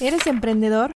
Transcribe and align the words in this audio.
¿Eres 0.00 0.28
emprendedor? 0.28 0.92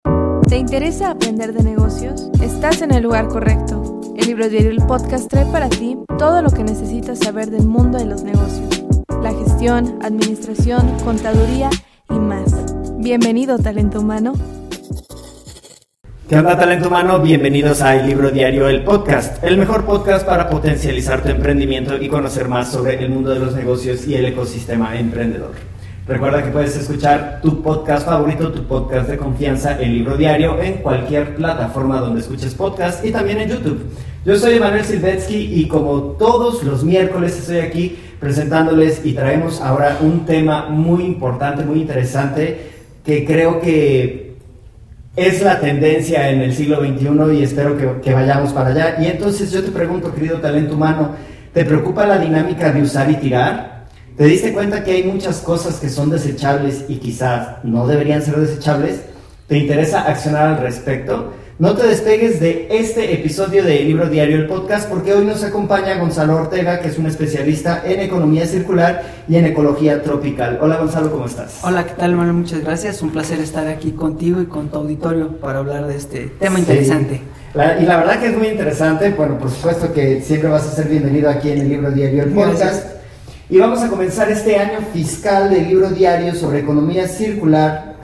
¿Te 0.46 0.58
interesa 0.58 1.10
aprender 1.10 1.54
de 1.54 1.62
negocios? 1.62 2.28
Estás 2.42 2.82
en 2.82 2.92
el 2.92 3.02
lugar 3.02 3.28
correcto. 3.28 4.02
El 4.14 4.26
libro 4.26 4.46
diario 4.50 4.70
El 4.70 4.84
Podcast 4.86 5.30
trae 5.30 5.46
para 5.46 5.70
ti 5.70 5.96
todo 6.18 6.42
lo 6.42 6.50
que 6.50 6.64
necesitas 6.64 7.18
saber 7.18 7.48
del 7.48 7.64
mundo 7.64 7.96
de 7.96 8.04
los 8.04 8.24
negocios. 8.24 8.82
La 9.22 9.32
gestión, 9.32 9.98
administración, 10.02 10.98
contaduría 11.02 11.70
y 12.10 12.18
más. 12.18 12.54
Bienvenido, 12.98 13.58
talento 13.58 14.00
humano. 14.00 14.34
¿Qué 16.28 16.36
onda, 16.36 16.58
talento 16.58 16.88
humano? 16.88 17.20
Bienvenidos 17.20 17.80
a 17.80 17.96
El 17.96 18.06
Libro 18.06 18.30
Diario, 18.30 18.68
el 18.68 18.84
podcast, 18.84 19.42
el 19.42 19.56
mejor 19.56 19.86
podcast 19.86 20.26
para 20.26 20.50
potencializar 20.50 21.22
tu 21.22 21.30
emprendimiento 21.30 21.96
y 21.96 22.08
conocer 22.08 22.48
más 22.48 22.70
sobre 22.70 23.02
el 23.02 23.08
mundo 23.08 23.30
de 23.30 23.38
los 23.38 23.56
negocios 23.56 24.06
y 24.06 24.14
el 24.14 24.26
ecosistema 24.26 24.98
emprendedor. 24.98 25.69
Recuerda 26.10 26.42
que 26.42 26.50
puedes 26.50 26.76
escuchar 26.76 27.38
tu 27.40 27.62
podcast 27.62 28.04
favorito, 28.04 28.50
tu 28.50 28.64
podcast 28.64 29.08
de 29.08 29.16
confianza, 29.16 29.78
el 29.78 29.94
libro 29.94 30.16
diario, 30.16 30.60
en 30.60 30.78
cualquier 30.78 31.36
plataforma 31.36 32.00
donde 32.00 32.20
escuches 32.20 32.52
podcast 32.52 33.04
y 33.04 33.12
también 33.12 33.38
en 33.38 33.50
YouTube. 33.50 33.78
Yo 34.24 34.36
soy 34.36 34.54
Emanuel 34.54 34.84
Silvetsky 34.84 35.36
y 35.36 35.68
como 35.68 36.00
todos 36.18 36.64
los 36.64 36.82
miércoles 36.82 37.38
estoy 37.38 37.58
aquí 37.58 37.96
presentándoles 38.18 39.06
y 39.06 39.12
traemos 39.12 39.60
ahora 39.60 39.98
un 40.00 40.26
tema 40.26 40.68
muy 40.68 41.04
importante, 41.04 41.64
muy 41.64 41.82
interesante, 41.82 42.58
que 43.04 43.24
creo 43.24 43.60
que 43.60 44.34
es 45.14 45.42
la 45.42 45.60
tendencia 45.60 46.28
en 46.28 46.40
el 46.40 46.52
siglo 46.52 46.80
XXI 46.80 47.38
y 47.38 47.44
espero 47.44 47.78
que, 47.78 48.00
que 48.02 48.12
vayamos 48.12 48.52
para 48.52 48.70
allá. 48.70 48.96
Y 49.00 49.06
entonces 49.06 49.52
yo 49.52 49.62
te 49.62 49.70
pregunto, 49.70 50.12
querido 50.12 50.38
talento 50.38 50.74
humano, 50.74 51.10
¿te 51.54 51.64
preocupa 51.64 52.04
la 52.04 52.18
dinámica 52.18 52.72
de 52.72 52.82
usar 52.82 53.08
y 53.08 53.14
tirar? 53.14 53.69
¿Te 54.20 54.26
diste 54.26 54.52
cuenta 54.52 54.84
que 54.84 54.90
hay 54.90 55.04
muchas 55.04 55.38
cosas 55.38 55.76
que 55.76 55.88
son 55.88 56.10
desechables 56.10 56.84
y 56.88 56.96
quizás 56.96 57.64
no 57.64 57.86
deberían 57.86 58.20
ser 58.20 58.36
desechables? 58.36 59.00
¿Te 59.46 59.56
interesa 59.56 60.02
accionar 60.02 60.46
al 60.46 60.58
respecto? 60.58 61.32
No 61.58 61.74
te 61.74 61.86
despegues 61.86 62.38
de 62.38 62.68
este 62.70 63.14
episodio 63.14 63.64
de 63.64 63.80
Libro 63.80 64.10
Diario 64.10 64.36
el 64.36 64.46
Podcast 64.46 64.90
porque 64.90 65.14
hoy 65.14 65.24
nos 65.24 65.42
acompaña 65.42 65.96
Gonzalo 65.96 66.36
Ortega, 66.36 66.80
que 66.80 66.88
es 66.88 66.98
un 66.98 67.06
especialista 67.06 67.82
en 67.82 68.00
economía 68.00 68.46
circular 68.46 69.04
y 69.26 69.36
en 69.36 69.46
ecología 69.46 70.02
tropical. 70.02 70.58
Hola 70.60 70.76
Gonzalo, 70.76 71.10
¿cómo 71.10 71.24
estás? 71.24 71.58
Hola, 71.62 71.86
¿qué 71.86 71.94
tal 71.94 72.14
Manuel? 72.14 72.36
Muchas 72.36 72.60
gracias. 72.60 73.00
Un 73.00 73.12
placer 73.12 73.40
estar 73.40 73.68
aquí 73.68 73.92
contigo 73.92 74.42
y 74.42 74.44
con 74.44 74.68
tu 74.68 74.80
auditorio 74.80 75.38
para 75.38 75.60
hablar 75.60 75.86
de 75.86 75.96
este 75.96 76.26
tema 76.38 76.58
interesante. 76.58 77.22
La, 77.54 77.80
y 77.80 77.86
la 77.86 77.96
verdad 77.96 78.20
que 78.20 78.26
es 78.26 78.36
muy 78.36 78.48
interesante. 78.48 79.14
Bueno, 79.16 79.38
por 79.38 79.50
supuesto 79.50 79.90
que 79.94 80.20
siempre 80.20 80.50
vas 80.50 80.66
a 80.66 80.72
ser 80.72 80.88
bienvenido 80.88 81.30
aquí 81.30 81.52
en 81.52 81.62
el 81.62 81.70
Libro 81.70 81.90
Diario 81.90 82.24
el 82.24 82.34
Podcast. 82.34 82.60
Gracias. 82.60 82.99
Y 83.50 83.58
vamos 83.58 83.80
a 83.82 83.88
comenzar 83.88 84.30
este 84.30 84.56
año 84.56 84.78
fiscal 84.92 85.50
del 85.50 85.66
libro 85.66 85.90
diario 85.90 86.36
sobre 86.36 86.60
economía 86.60 87.08
circular 87.08 87.96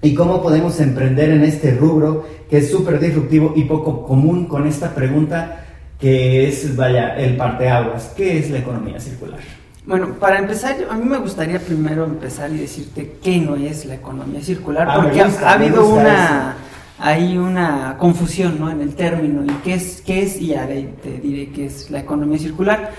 y 0.00 0.14
cómo 0.14 0.40
podemos 0.40 0.78
emprender 0.78 1.30
en 1.30 1.42
este 1.42 1.72
rubro 1.72 2.24
que 2.48 2.58
es 2.58 2.70
súper 2.70 3.00
disruptivo 3.00 3.54
y 3.56 3.64
poco 3.64 4.06
común 4.06 4.46
con 4.46 4.68
esta 4.68 4.94
pregunta 4.94 5.64
que 5.98 6.48
es, 6.48 6.76
vaya, 6.76 7.16
el 7.16 7.36
parteaguas. 7.36 8.12
¿Qué 8.16 8.38
es 8.38 8.50
la 8.50 8.58
economía 8.58 9.00
circular? 9.00 9.40
Bueno, 9.84 10.14
para 10.14 10.38
empezar, 10.38 10.76
a 10.88 10.94
mí 10.96 11.04
me 11.04 11.18
gustaría 11.18 11.58
primero 11.58 12.04
empezar 12.04 12.52
y 12.52 12.58
decirte 12.58 13.16
qué 13.20 13.38
no 13.38 13.56
es 13.56 13.86
la 13.86 13.96
economía 13.96 14.42
circular, 14.42 14.86
ah, 14.88 15.00
porque 15.02 15.20
ha, 15.20 15.52
habido 15.52 15.88
una, 15.88 16.54
hay 17.00 17.36
una 17.36 17.96
confusión 17.98 18.60
¿no? 18.60 18.70
en 18.70 18.80
el 18.80 18.94
término 18.94 19.44
y 19.44 19.50
qué 19.64 19.74
es, 19.74 20.02
qué 20.02 20.22
es 20.22 20.40
y 20.40 20.54
te 21.02 21.18
diré 21.20 21.50
qué 21.50 21.66
es 21.66 21.90
la 21.90 21.98
economía 21.98 22.38
circular. 22.38 22.92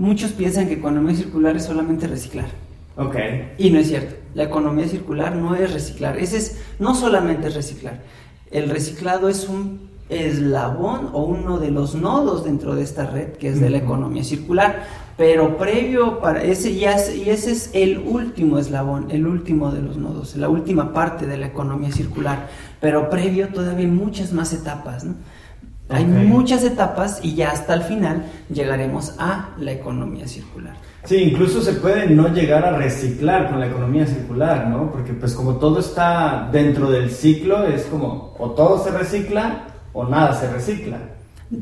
Muchos 0.00 0.32
piensan 0.32 0.66
que 0.66 0.72
economía 0.72 1.14
circular 1.14 1.56
es 1.56 1.66
solamente 1.66 2.06
reciclar. 2.06 2.46
Ok. 2.96 3.16
Y 3.58 3.68
no 3.68 3.78
es 3.78 3.88
cierto. 3.88 4.16
La 4.32 4.44
economía 4.44 4.88
circular 4.88 5.36
no 5.36 5.54
es 5.54 5.70
reciclar. 5.74 6.16
Ese 6.16 6.38
es, 6.38 6.58
no 6.78 6.94
solamente 6.94 7.48
es 7.48 7.54
reciclar. 7.54 8.00
El 8.50 8.70
reciclado 8.70 9.28
es 9.28 9.46
un 9.46 9.90
eslabón 10.08 11.10
o 11.12 11.24
uno 11.24 11.58
de 11.58 11.70
los 11.70 11.94
nodos 11.94 12.44
dentro 12.44 12.74
de 12.76 12.82
esta 12.82 13.04
red 13.04 13.32
que 13.32 13.50
es 13.50 13.60
de 13.60 13.68
la 13.68 13.76
economía 13.76 14.24
circular. 14.24 14.86
Pero 15.18 15.58
previo 15.58 16.18
para 16.18 16.42
ese 16.44 16.70
y 16.70 16.84
ese 16.86 17.52
es 17.52 17.68
el 17.74 17.98
último 17.98 18.58
eslabón, 18.58 19.10
el 19.10 19.26
último 19.26 19.70
de 19.70 19.82
los 19.82 19.98
nodos, 19.98 20.34
la 20.34 20.48
última 20.48 20.94
parte 20.94 21.26
de 21.26 21.36
la 21.36 21.48
economía 21.48 21.92
circular. 21.92 22.48
Pero 22.80 23.10
previo 23.10 23.48
todavía 23.48 23.84
hay 23.84 23.92
muchas 23.92 24.32
más 24.32 24.54
etapas, 24.54 25.04
¿no? 25.04 25.16
Hay 25.90 26.04
muchas 26.04 26.62
etapas 26.62 27.20
y 27.22 27.34
ya 27.34 27.50
hasta 27.50 27.74
el 27.74 27.82
final 27.82 28.24
llegaremos 28.52 29.14
a 29.18 29.50
la 29.58 29.72
economía 29.72 30.28
circular. 30.28 30.74
Sí, 31.04 31.16
incluso 31.16 31.62
se 31.62 31.72
puede 31.74 32.08
no 32.10 32.28
llegar 32.28 32.64
a 32.64 32.76
reciclar 32.76 33.50
con 33.50 33.58
la 33.58 33.66
economía 33.66 34.06
circular, 34.06 34.68
¿no? 34.68 34.92
Porque 34.92 35.12
pues 35.14 35.34
como 35.34 35.56
todo 35.56 35.80
está 35.80 36.48
dentro 36.52 36.90
del 36.90 37.10
ciclo, 37.10 37.66
es 37.66 37.84
como 37.84 38.34
o 38.38 38.50
todo 38.50 38.82
se 38.84 38.90
recicla 38.90 39.66
o 39.92 40.04
nada 40.04 40.34
se 40.38 40.50
recicla. 40.52 40.98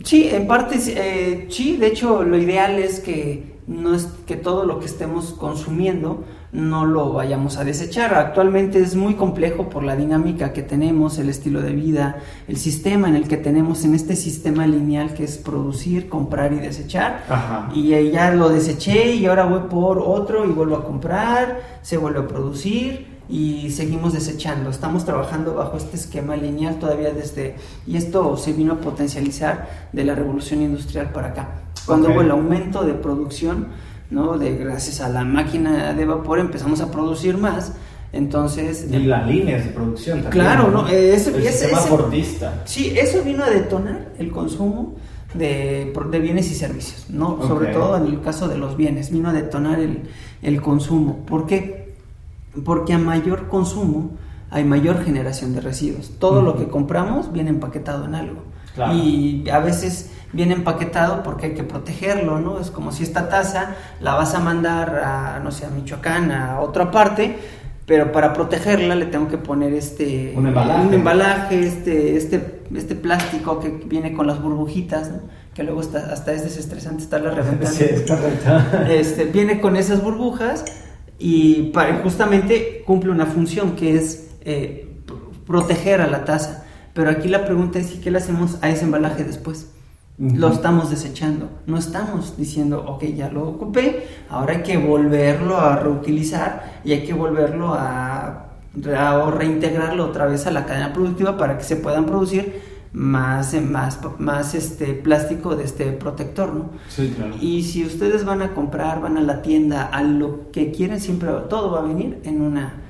Sí, 0.04 0.28
en 0.30 0.46
parte 0.46 0.76
eh, 0.88 1.46
sí, 1.50 1.76
de 1.76 1.86
hecho 1.86 2.22
lo 2.22 2.36
ideal 2.36 2.78
es 2.78 3.00
que 3.00 3.58
no 3.66 3.94
es 3.94 4.08
que 4.26 4.36
todo 4.36 4.64
lo 4.64 4.80
que 4.80 4.86
estemos 4.86 5.32
consumiendo 5.32 6.24
no 6.52 6.86
lo 6.86 7.12
vayamos 7.12 7.58
a 7.58 7.64
desechar. 7.64 8.14
Actualmente 8.14 8.80
es 8.80 8.96
muy 8.96 9.14
complejo 9.14 9.68
por 9.68 9.82
la 9.82 9.96
dinámica 9.96 10.52
que 10.52 10.62
tenemos, 10.62 11.18
el 11.18 11.28
estilo 11.28 11.60
de 11.60 11.72
vida, 11.72 12.18
el 12.46 12.56
sistema 12.56 13.08
en 13.08 13.16
el 13.16 13.28
que 13.28 13.36
tenemos, 13.36 13.84
en 13.84 13.94
este 13.94 14.16
sistema 14.16 14.66
lineal 14.66 15.14
que 15.14 15.24
es 15.24 15.38
producir, 15.38 16.08
comprar 16.08 16.52
y 16.52 16.56
desechar. 16.56 17.24
Y 17.74 17.90
ya 18.10 18.32
lo 18.32 18.48
deseché 18.48 19.14
y 19.14 19.26
ahora 19.26 19.44
voy 19.44 19.68
por 19.68 19.98
otro 19.98 20.44
y 20.46 20.48
vuelvo 20.48 20.76
a 20.76 20.84
comprar, 20.84 21.60
se 21.82 21.96
vuelve 21.96 22.20
a 22.20 22.26
producir 22.26 23.18
y 23.28 23.70
seguimos 23.70 24.14
desechando. 24.14 24.70
Estamos 24.70 25.04
trabajando 25.04 25.54
bajo 25.54 25.76
este 25.76 25.96
esquema 25.96 26.34
lineal 26.36 26.78
todavía 26.78 27.12
desde, 27.12 27.56
y 27.86 27.96
esto 27.96 28.36
se 28.38 28.54
vino 28.54 28.74
a 28.74 28.76
potencializar 28.76 29.88
de 29.92 30.04
la 30.04 30.14
revolución 30.14 30.62
industrial 30.62 31.10
para 31.12 31.28
acá. 31.28 31.48
Cuando 31.84 32.10
hubo 32.10 32.22
el 32.22 32.30
aumento 32.30 32.84
de 32.84 32.94
producción, 32.94 33.68
¿no? 34.10 34.38
De 34.38 34.56
gracias 34.56 35.00
a 35.00 35.08
la 35.08 35.24
máquina 35.24 35.92
de 35.92 36.04
vapor 36.04 36.38
empezamos 36.38 36.80
a 36.80 36.90
producir 36.90 37.36
más. 37.36 37.72
Entonces. 38.12 38.86
Y 38.90 38.98
las 39.00 39.26
líneas 39.26 39.64
de 39.64 39.70
producción 39.70 40.22
también. 40.22 40.44
Claro, 40.44 40.70
¿no? 40.70 40.88
Eso, 40.88 41.30
el 41.36 41.42
sistema 41.44 41.78
fordista. 41.78 42.62
Sí, 42.64 42.94
eso 42.96 43.22
vino 43.22 43.44
a 43.44 43.50
detonar 43.50 44.12
el 44.18 44.30
consumo 44.30 44.94
de, 45.34 45.92
de 46.10 46.18
bienes 46.18 46.50
y 46.50 46.54
servicios, 46.54 47.06
¿no? 47.10 47.46
Sobre 47.46 47.72
todo 47.72 47.96
en 47.96 48.06
el 48.06 48.20
caso 48.22 48.48
de 48.48 48.56
los 48.56 48.76
bienes, 48.76 49.10
vino 49.10 49.28
a 49.28 49.32
detonar 49.32 49.78
el, 49.78 50.02
el 50.42 50.62
consumo. 50.62 51.24
¿Por 51.26 51.46
qué? 51.46 51.94
Porque 52.64 52.94
a 52.94 52.98
mayor 52.98 53.48
consumo 53.48 54.12
hay 54.50 54.64
mayor 54.64 55.04
generación 55.04 55.54
de 55.54 55.60
residuos. 55.60 56.12
Todo 56.18 56.40
lo 56.40 56.56
que 56.56 56.68
compramos 56.68 57.32
viene 57.32 57.50
empaquetado 57.50 58.06
en 58.06 58.14
algo. 58.14 58.42
Y 58.92 59.48
a 59.50 59.58
veces 59.60 60.10
viene 60.32 60.54
empaquetado 60.54 61.22
porque 61.22 61.46
hay 61.46 61.54
que 61.54 61.62
protegerlo, 61.62 62.38
¿no? 62.40 62.60
Es 62.60 62.70
como 62.70 62.92
si 62.92 63.02
esta 63.02 63.28
taza 63.28 63.76
la 64.00 64.14
vas 64.14 64.34
a 64.34 64.40
mandar 64.40 65.00
a, 65.04 65.40
no 65.42 65.50
sé, 65.50 65.66
a 65.66 65.70
Michoacán, 65.70 66.30
a 66.30 66.60
otra 66.60 66.90
parte, 66.90 67.36
pero 67.86 68.12
para 68.12 68.34
protegerla 68.34 68.94
le 68.94 69.06
tengo 69.06 69.28
que 69.28 69.38
poner 69.38 69.72
este 69.72 70.34
un 70.36 70.46
embalaje, 70.46 70.86
un 70.86 70.94
embalaje 70.94 71.66
este, 71.66 72.16
este, 72.16 72.60
este 72.74 72.94
plástico 72.94 73.60
que 73.60 73.70
viene 73.70 74.12
con 74.12 74.26
las 74.26 74.42
burbujitas, 74.42 75.10
que 75.54 75.62
luego 75.62 75.80
está, 75.80 76.12
hasta 76.12 76.32
es 76.32 76.44
desestresante 76.44 77.02
estarla 77.02 77.30
reventando. 77.30 77.70
Sí, 77.70 77.84
es 77.84 78.10
este, 78.90 79.24
viene 79.24 79.60
con 79.60 79.76
esas 79.76 80.02
burbujas 80.02 80.66
y 81.18 81.70
para, 81.72 82.00
justamente 82.02 82.82
cumple 82.86 83.10
una 83.10 83.26
función 83.26 83.72
que 83.72 83.96
es 83.96 84.32
eh, 84.42 84.86
proteger 85.46 86.02
a 86.02 86.06
la 86.06 86.26
taza. 86.26 86.66
Pero 86.98 87.10
aquí 87.12 87.28
la 87.28 87.44
pregunta 87.44 87.78
es, 87.78 87.92
¿qué 87.92 88.10
le 88.10 88.18
hacemos 88.18 88.58
a 88.60 88.70
ese 88.70 88.82
embalaje 88.82 89.22
después? 89.22 89.68
Lo 90.18 90.48
estamos 90.48 90.90
desechando. 90.90 91.48
No 91.64 91.78
estamos 91.78 92.36
diciendo, 92.36 92.84
ok, 92.88 93.04
ya 93.14 93.30
lo 93.30 93.48
ocupé, 93.48 94.08
ahora 94.28 94.54
hay 94.54 94.62
que 94.64 94.78
volverlo 94.78 95.58
a 95.58 95.76
reutilizar 95.76 96.80
y 96.84 96.90
hay 96.90 97.04
que 97.04 97.12
volverlo 97.12 97.72
a, 97.72 98.46
reintegrarlo 98.74 100.06
otra 100.06 100.26
vez 100.26 100.48
a 100.48 100.50
la 100.50 100.66
cadena 100.66 100.92
productiva 100.92 101.36
para 101.36 101.56
que 101.56 101.62
se 101.62 101.76
puedan 101.76 102.04
producir 102.04 102.62
más, 102.92 103.54
más, 103.54 104.00
más 104.18 104.56
este 104.56 104.92
plástico 104.92 105.54
de 105.54 105.62
este 105.62 105.92
protector, 105.92 106.52
¿no? 106.52 106.70
Sí, 106.88 107.14
claro. 107.16 107.36
Y 107.40 107.62
si 107.62 107.84
ustedes 107.86 108.24
van 108.24 108.42
a 108.42 108.54
comprar, 108.54 109.00
van 109.00 109.16
a 109.18 109.20
la 109.20 109.40
tienda, 109.40 109.84
a 109.84 110.02
lo 110.02 110.50
que 110.50 110.72
quieren, 110.72 110.98
siempre 110.98 111.30
todo 111.48 111.70
va 111.70 111.78
a 111.78 111.82
venir 111.82 112.18
en 112.24 112.42
una 112.42 112.87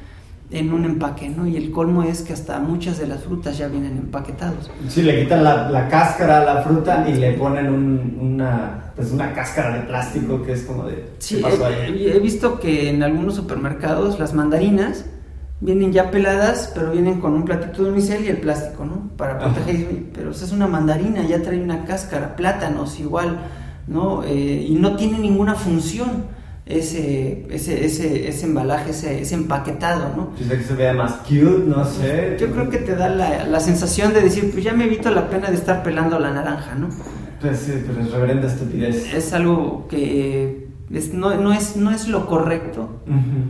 en 0.50 0.72
un 0.72 0.84
empaque, 0.84 1.28
¿no? 1.28 1.46
Y 1.46 1.56
el 1.56 1.70
colmo 1.70 2.02
es 2.02 2.22
que 2.22 2.32
hasta 2.32 2.58
muchas 2.58 2.98
de 2.98 3.06
las 3.06 3.22
frutas 3.22 3.58
ya 3.58 3.68
vienen 3.68 3.98
empaquetados. 3.98 4.70
Sí, 4.88 5.02
le 5.02 5.22
quitan 5.22 5.44
la, 5.44 5.68
la 5.68 5.88
cáscara 5.88 6.40
a 6.40 6.44
la 6.44 6.62
fruta 6.62 7.06
y 7.08 7.14
le 7.14 7.32
ponen 7.32 8.16
una, 8.18 8.92
pues 8.96 9.12
una 9.12 9.32
cáscara 9.34 9.76
de 9.76 9.82
plástico 9.82 10.42
que 10.42 10.52
es 10.52 10.62
como 10.62 10.84
de... 10.84 11.10
Sí, 11.18 11.42
he, 11.44 12.16
he, 12.16 12.18
visto 12.18 12.58
que 12.58 12.88
en 12.88 13.02
algunos 13.02 13.34
supermercados 13.34 14.18
las 14.18 14.32
mandarinas 14.32 15.04
vienen 15.60 15.92
ya 15.92 16.10
peladas, 16.10 16.72
pero 16.74 16.92
vienen 16.92 17.20
con 17.20 17.34
un 17.34 17.44
platito 17.44 17.84
de 17.84 17.90
unicel 17.90 18.24
y 18.24 18.28
el 18.28 18.38
plástico, 18.38 18.86
¿no? 18.86 19.10
Para 19.18 19.38
proteger, 19.38 20.04
pero 20.14 20.30
esa 20.30 20.46
es 20.46 20.52
una 20.52 20.66
mandarina, 20.66 21.26
ya 21.26 21.42
trae 21.42 21.60
una 21.60 21.84
cáscara, 21.84 22.36
plátanos 22.36 22.98
igual, 23.00 23.38
¿no? 23.86 24.22
Eh, 24.24 24.66
y 24.68 24.76
no 24.76 24.96
tiene 24.96 25.18
ninguna 25.18 25.56
función 25.56 26.37
ese, 26.68 27.46
ese, 27.50 27.86
ese, 27.86 28.28
ese 28.28 28.46
embalaje, 28.46 28.90
ese, 28.90 29.22
ese 29.22 29.34
empaquetado, 29.34 30.14
¿no? 30.14 30.34
que 30.34 30.62
se 30.62 30.74
vea 30.74 30.92
más 30.92 31.12
cute, 31.26 31.64
no 31.66 31.84
sé. 31.84 32.36
Yo 32.38 32.48
creo 32.48 32.68
que 32.68 32.78
te 32.78 32.94
da 32.94 33.08
la, 33.08 33.44
la, 33.44 33.60
sensación 33.60 34.12
de 34.12 34.20
decir, 34.20 34.50
pues 34.52 34.62
ya 34.62 34.74
me 34.74 34.84
evito 34.84 35.10
la 35.10 35.30
pena 35.30 35.48
de 35.48 35.56
estar 35.56 35.82
pelando 35.82 36.18
la 36.18 36.30
naranja, 36.30 36.74
¿no? 36.74 36.88
Pues 37.40 37.60
sí, 37.60 37.72
pero 37.86 38.00
es 38.02 38.10
reverenda 38.10 38.48
estupidez. 38.48 39.14
Es 39.14 39.32
algo 39.32 39.86
que 39.88 40.68
es, 40.92 41.14
no, 41.14 41.34
no, 41.36 41.54
es, 41.54 41.76
no 41.76 41.90
es 41.90 42.06
lo 42.06 42.26
correcto, 42.26 43.00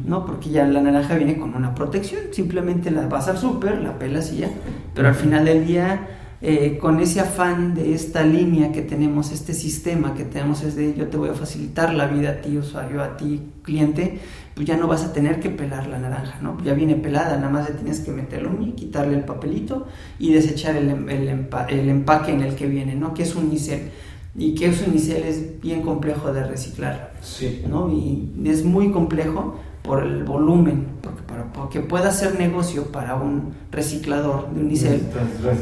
¿no? 0.07 0.25
Porque 0.25 0.51
ya 0.51 0.65
la 0.67 0.81
naranja 0.81 1.17
viene 1.17 1.39
con 1.39 1.55
una 1.55 1.75
protección, 1.75 2.21
simplemente 2.31 2.93
la 2.93 3.07
vas 3.09 3.27
al 3.27 3.39
súper, 3.39 3.81
la 3.81 3.99
pelas 3.99 4.33
y 4.33 4.39
ya, 4.39 4.51
pero 4.95 5.09
al 5.09 5.15
final 5.15 5.45
del 5.45 5.67
día 5.67 6.07
eh, 6.41 6.79
con 6.79 7.01
ese 7.01 7.19
afán 7.19 7.75
de 7.75 7.95
esta 7.95 8.23
línea 8.23 8.71
que 8.71 8.83
tenemos, 8.83 9.33
este 9.33 9.55
sistema 9.55 10.15
que 10.15 10.25
tenemos 10.25 10.63
es 10.63 10.77
de 10.77 10.95
yo 10.95 11.09
te 11.09 11.17
voy 11.17 11.31
a 11.31 11.35
facilitar 11.35 11.93
la 11.93 12.07
vida 12.07 12.31
a 12.31 12.41
ti 12.41 12.57
usuario, 12.57 13.03
a 13.03 13.17
ti 13.17 13.41
cliente, 13.63 14.21
pues 14.55 14.67
ya 14.67 14.77
no 14.77 14.87
vas 14.87 15.05
a 15.05 15.13
tener 15.13 15.41
que 15.41 15.51
pelar 15.51 15.89
la 15.89 15.99
naranja, 15.99 16.39
¿no? 16.41 16.57
Ya 16.63 16.75
viene 16.75 16.95
pelada, 16.95 17.37
nada 17.37 17.51
más 17.51 17.69
le 17.69 17.75
tienes 17.75 18.01
que 18.01 18.13
meterlo 18.13 18.57
y 18.63 18.73
quitarle 18.73 19.17
el 19.17 19.25
papelito 19.25 19.87
y 20.21 20.33
desechar 20.33 20.77
el, 20.77 20.91
el, 21.09 21.49
el, 21.69 21.89
empaque 21.89 22.33
en 22.33 22.43
el 22.43 22.55
que 22.55 22.67
viene, 22.67 22.95
¿no? 22.95 23.15
Que 23.15 23.25
es 23.25 23.35
un 23.35 23.51
nicel. 23.51 23.91
Y 24.37 24.55
que 24.55 24.67
es 24.67 24.87
un 24.87 24.93
nicel 24.95 25.25
es 25.25 25.61
bien 25.61 25.83
complejo 25.83 26.33
de 26.33 26.45
reciclar, 26.45 27.15
sí. 27.21 27.65
¿no? 27.69 27.93
Y 27.93 28.31
es 28.45 28.65
muy 28.65 28.93
complejo 28.93 29.59
por 29.89 30.03
el 30.03 30.23
volumen, 30.23 30.87
porque 31.01 31.23
para 31.23 31.71
que 31.71 31.81
pueda 31.81 32.13
ser 32.13 32.39
negocio 32.39 32.93
para 32.93 33.15
un 33.15 33.55
reciclador 33.73 34.51
de 34.51 34.61
unicel 34.61 35.01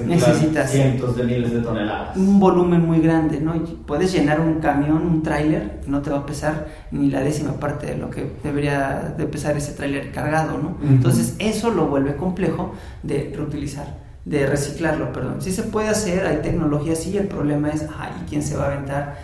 necesitas 0.04 0.68
cientos 0.68 1.16
de 1.16 1.22
miles 1.22 1.52
de 1.52 1.60
toneladas. 1.60 2.16
Un 2.16 2.40
volumen 2.40 2.84
muy 2.84 2.98
grande, 2.98 3.40
¿no? 3.40 3.54
puedes 3.86 4.12
llenar 4.12 4.40
un 4.40 4.54
camión, 4.54 4.96
un 4.96 5.22
tráiler, 5.22 5.80
no 5.86 6.02
te 6.02 6.10
va 6.10 6.18
a 6.18 6.26
pesar 6.26 6.66
ni 6.90 7.08
la 7.08 7.20
décima 7.20 7.52
parte 7.52 7.86
de 7.86 7.98
lo 7.98 8.10
que 8.10 8.32
debería 8.42 9.14
de 9.16 9.26
pesar 9.26 9.56
ese 9.56 9.74
tráiler 9.74 10.10
cargado, 10.10 10.58
¿no? 10.58 10.76
Entonces 10.82 11.36
eso 11.38 11.70
lo 11.70 11.86
vuelve 11.86 12.16
complejo 12.16 12.74
de 13.04 13.32
reutilizar, 13.32 13.98
de 14.24 14.44
reciclarlo, 14.44 15.12
perdón. 15.12 15.36
Sí 15.38 15.52
se 15.52 15.62
puede 15.62 15.88
hacer, 15.88 16.26
hay 16.26 16.38
tecnología, 16.38 16.96
sí, 16.96 17.16
el 17.16 17.28
problema 17.28 17.70
es, 17.70 17.82
ay, 17.96 18.10
¿quién 18.28 18.42
se 18.42 18.56
va 18.56 18.64
a 18.64 18.72
aventar 18.72 19.18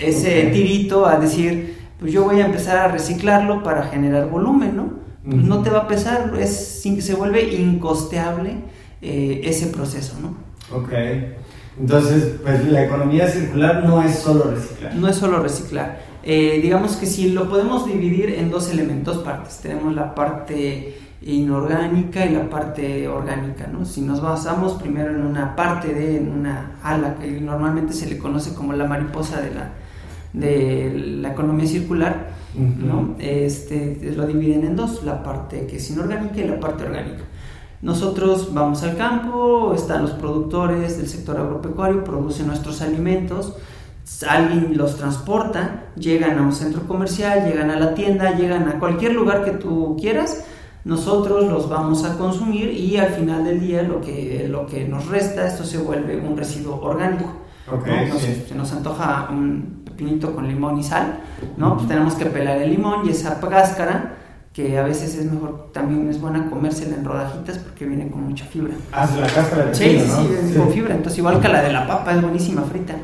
ese 0.00 0.44
tirito 0.54 1.06
a 1.06 1.18
decir 1.18 1.77
pues 1.98 2.12
yo 2.12 2.24
voy 2.24 2.40
a 2.40 2.46
empezar 2.46 2.76
a 2.76 2.88
reciclarlo 2.88 3.62
para 3.62 3.84
generar 3.84 4.28
volumen, 4.28 4.76
¿no? 4.76 5.08
Pues 5.24 5.44
no 5.44 5.62
te 5.62 5.68
va 5.68 5.80
a 5.80 5.88
pesar, 5.88 6.32
es, 6.38 6.82
se 6.82 7.14
vuelve 7.14 7.54
incosteable 7.54 8.56
eh, 9.02 9.42
ese 9.44 9.66
proceso, 9.66 10.16
¿no? 10.22 10.34
Ok. 10.74 10.92
Entonces, 11.78 12.36
pues 12.42 12.64
la 12.66 12.84
economía 12.84 13.28
circular 13.28 13.84
no 13.84 14.02
es 14.02 14.18
solo 14.18 14.50
reciclar. 14.50 14.94
No 14.94 15.08
es 15.08 15.16
solo 15.16 15.40
reciclar. 15.40 16.00
Eh, 16.22 16.60
digamos 16.62 16.96
que 16.96 17.06
si 17.06 17.30
lo 17.30 17.48
podemos 17.48 17.86
dividir 17.86 18.30
en 18.30 18.50
dos 18.50 18.70
elementos, 18.70 19.18
partes. 19.18 19.58
Tenemos 19.58 19.94
la 19.94 20.14
parte 20.14 20.96
inorgánica 21.22 22.24
y 22.26 22.34
la 22.34 22.48
parte 22.48 23.06
orgánica, 23.08 23.66
¿no? 23.66 23.84
Si 23.84 24.00
nos 24.00 24.20
basamos 24.20 24.74
primero 24.74 25.10
en 25.10 25.22
una 25.22 25.56
parte 25.56 25.92
de, 25.92 26.16
en 26.16 26.30
una 26.30 26.72
ala 26.82 27.16
que 27.16 27.40
normalmente 27.40 27.92
se 27.92 28.08
le 28.08 28.18
conoce 28.18 28.54
como 28.54 28.72
la 28.72 28.86
mariposa 28.86 29.40
de 29.40 29.54
la, 29.54 29.72
de 30.32 31.18
la 31.20 31.32
economía 31.32 31.66
circular, 31.66 32.30
¿no? 32.54 33.16
este, 33.18 34.12
lo 34.14 34.26
dividen 34.26 34.64
en 34.64 34.76
dos, 34.76 35.04
la 35.04 35.22
parte 35.22 35.66
que 35.66 35.76
es 35.76 35.90
inorgánica 35.90 36.40
y 36.40 36.48
la 36.48 36.60
parte 36.60 36.84
orgánica. 36.84 37.24
Nosotros 37.80 38.52
vamos 38.52 38.82
al 38.82 38.96
campo, 38.96 39.72
están 39.74 40.02
los 40.02 40.10
productores 40.12 40.96
del 40.96 41.08
sector 41.08 41.38
agropecuario, 41.38 42.02
producen 42.02 42.48
nuestros 42.48 42.82
alimentos, 42.82 43.54
alguien 44.28 44.76
los 44.76 44.96
transporta, 44.96 45.84
llegan 45.96 46.38
a 46.38 46.42
un 46.42 46.52
centro 46.52 46.82
comercial, 46.88 47.44
llegan 47.48 47.70
a 47.70 47.78
la 47.78 47.94
tienda, 47.94 48.34
llegan 48.36 48.68
a 48.68 48.80
cualquier 48.80 49.14
lugar 49.14 49.44
que 49.44 49.52
tú 49.52 49.96
quieras, 50.00 50.44
nosotros 50.84 51.46
los 51.46 51.68
vamos 51.68 52.04
a 52.04 52.16
consumir 52.16 52.70
y 52.70 52.96
al 52.96 53.10
final 53.10 53.44
del 53.44 53.60
día 53.60 53.82
lo 53.82 54.00
que, 54.00 54.46
lo 54.48 54.66
que 54.66 54.88
nos 54.88 55.06
resta, 55.06 55.46
esto 55.46 55.64
se 55.64 55.78
vuelve 55.78 56.16
un 56.16 56.36
residuo 56.36 56.80
orgánico. 56.80 57.30
se 58.48 58.54
nos 58.54 58.72
antoja 58.72 59.28
un 59.30 59.77
pinito 59.98 60.34
con 60.34 60.48
limón 60.48 60.78
y 60.78 60.82
sal, 60.82 61.20
¿no? 61.56 61.76
Pues 61.76 61.88
tenemos 61.88 62.14
que 62.14 62.26
pelar 62.26 62.56
el 62.62 62.70
limón 62.70 63.06
y 63.06 63.10
esa 63.10 63.40
cáscara, 63.40 64.14
que 64.52 64.78
a 64.78 64.82
veces 64.82 65.14
es 65.16 65.30
mejor, 65.30 65.70
también 65.72 66.08
es 66.08 66.20
buena 66.20 66.48
comérsela 66.48 66.96
en 66.96 67.04
rodajitas 67.04 67.58
porque 67.58 67.84
viene 67.84 68.10
con 68.10 68.22
mucha 68.22 68.46
fibra. 68.46 68.74
Ah, 68.92 69.08
la 69.20 69.26
cáscara 69.26 69.66
de 69.66 69.74
sí, 69.74 70.00
sí, 70.00 70.28
sí, 70.48 70.54
con 70.58 70.70
fibra, 70.70 70.94
entonces 70.94 71.18
igual 71.18 71.40
que 71.40 71.48
la 71.48 71.62
de 71.62 71.72
la 71.72 71.86
papa, 71.86 72.14
es 72.14 72.22
buenísima 72.22 72.62
frita. 72.62 72.94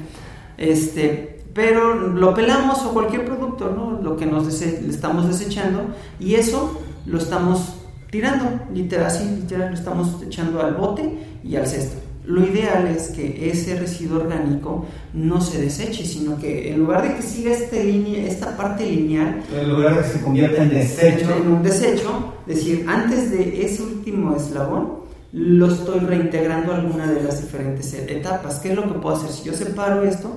Este, 0.57 1.45
pero 1.53 1.95
lo 1.95 2.33
pelamos 2.33 2.85
o 2.85 2.93
cualquier 2.93 3.25
producto, 3.25 3.71
¿no? 3.71 4.01
Lo 4.03 4.17
que 4.17 4.27
nos 4.27 4.61
le 4.61 4.89
estamos 4.89 5.29
desechando 5.29 5.83
y 6.19 6.35
eso 6.35 6.81
lo 7.07 7.19
estamos 7.19 7.75
tirando, 8.11 8.61
literal, 8.73 9.07
así, 9.07 9.25
literal, 9.25 9.71
lo 9.71 9.75
estamos 9.75 10.23
echando 10.23 10.63
al 10.63 10.75
bote 10.75 11.41
y 11.43 11.57
al 11.57 11.67
cesto. 11.67 11.97
Lo 12.27 12.43
ideal 12.47 12.87
es 12.87 13.09
que 13.09 13.51
ese 13.51 13.79
residuo 13.79 14.21
orgánico 14.21 14.87
no 15.13 15.43
se 15.43 15.61
deseche, 15.61 16.07
sino 16.07 16.39
que 16.39 16.73
en 16.73 16.79
lugar 16.79 17.03
de 17.03 17.17
que 17.17 17.23
siga 17.23 17.53
este 17.53 17.85
línea, 17.85 18.27
esta 18.27 18.57
parte 18.57 18.87
lineal, 18.87 19.43
en 19.55 19.69
lugar 19.69 19.97
de 19.97 20.03
que 20.03 20.09
se 20.09 20.21
convierta 20.23 20.63
en 20.63 20.71
desecho, 20.71 21.37
en 21.37 21.53
un 21.53 21.63
desecho, 21.63 22.33
decir, 22.47 22.87
antes 22.89 23.31
de 23.31 23.67
ese 23.67 23.83
último 23.83 24.35
eslabón, 24.35 25.05
lo 25.33 25.67
estoy 25.67 26.01
reintegrando 26.01 26.73
a 26.73 26.77
alguna 26.77 27.13
de 27.13 27.23
las 27.23 27.43
diferentes 27.43 27.93
etapas. 27.93 28.61
¿Qué 28.61 28.71
es 28.71 28.77
lo 28.77 28.85
que 28.85 28.99
puedo 28.99 29.17
hacer? 29.17 29.31
Si 29.31 29.45
yo 29.45 29.53
separo 29.53 30.03
esto, 30.05 30.31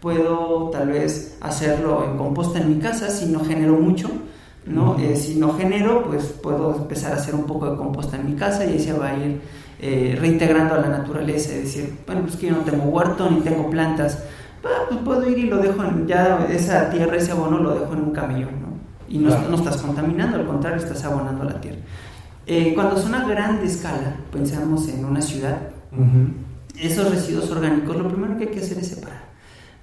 puedo 0.00 0.70
tal 0.70 0.90
vez 0.90 1.36
hacerlo 1.40 2.04
en 2.08 2.18
composta 2.18 2.60
en 2.60 2.68
mi 2.68 2.78
casa 2.78 3.10
si 3.10 3.26
no 3.26 3.44
genero 3.44 3.74
mucho. 3.74 4.10
¿no? 4.66 4.96
Eh, 4.98 5.16
si 5.16 5.36
no 5.36 5.54
genero, 5.54 6.04
pues 6.04 6.24
puedo 6.40 6.76
empezar 6.76 7.12
a 7.12 7.16
hacer 7.16 7.34
un 7.34 7.44
poco 7.44 7.70
de 7.70 7.76
composta 7.76 8.16
en 8.16 8.26
mi 8.26 8.34
casa 8.34 8.64
y 8.64 8.74
ahí 8.74 8.78
se 8.78 8.92
va 8.92 9.10
a 9.10 9.16
ir 9.16 9.40
eh, 9.84 10.16
reintegrando 10.16 10.76
a 10.76 10.78
la 10.78 10.88
naturaleza, 10.88 11.52
es 11.54 11.64
decir, 11.64 11.98
bueno, 12.06 12.22
pues 12.22 12.36
que 12.36 12.46
yo 12.46 12.52
no 12.52 12.62
tengo 12.62 12.84
huerto 12.84 13.28
ni 13.28 13.40
tengo 13.40 13.68
plantas, 13.68 14.22
pues 14.88 15.00
puedo 15.04 15.28
ir 15.28 15.38
y 15.38 15.46
lo 15.48 15.58
dejo 15.58 15.82
en, 15.82 16.06
ya 16.06 16.46
esa 16.48 16.88
tierra, 16.88 17.16
ese 17.16 17.32
abono 17.32 17.58
lo 17.58 17.74
dejo 17.74 17.92
en 17.94 18.02
un 18.02 18.10
camellón, 18.12 18.60
¿no? 18.60 18.68
Y 19.08 19.18
no, 19.18 19.36
no 19.48 19.56
estás 19.56 19.78
contaminando, 19.78 20.38
al 20.38 20.46
contrario, 20.46 20.78
estás 20.78 21.04
abonando 21.04 21.42
la 21.42 21.60
tierra. 21.60 21.78
Eh, 22.46 22.72
cuando 22.74 22.96
son 22.96 23.12
a 23.16 23.26
grande 23.26 23.66
escala, 23.66 24.18
pensamos 24.32 24.88
en 24.88 25.04
una 25.04 25.20
ciudad, 25.20 25.58
esos 26.80 27.10
residuos 27.10 27.50
orgánicos, 27.50 27.96
lo 27.96 28.08
primero 28.08 28.36
que 28.38 28.44
hay 28.44 28.50
que 28.50 28.60
hacer 28.60 28.78
es 28.78 28.86
separar. 28.86 29.32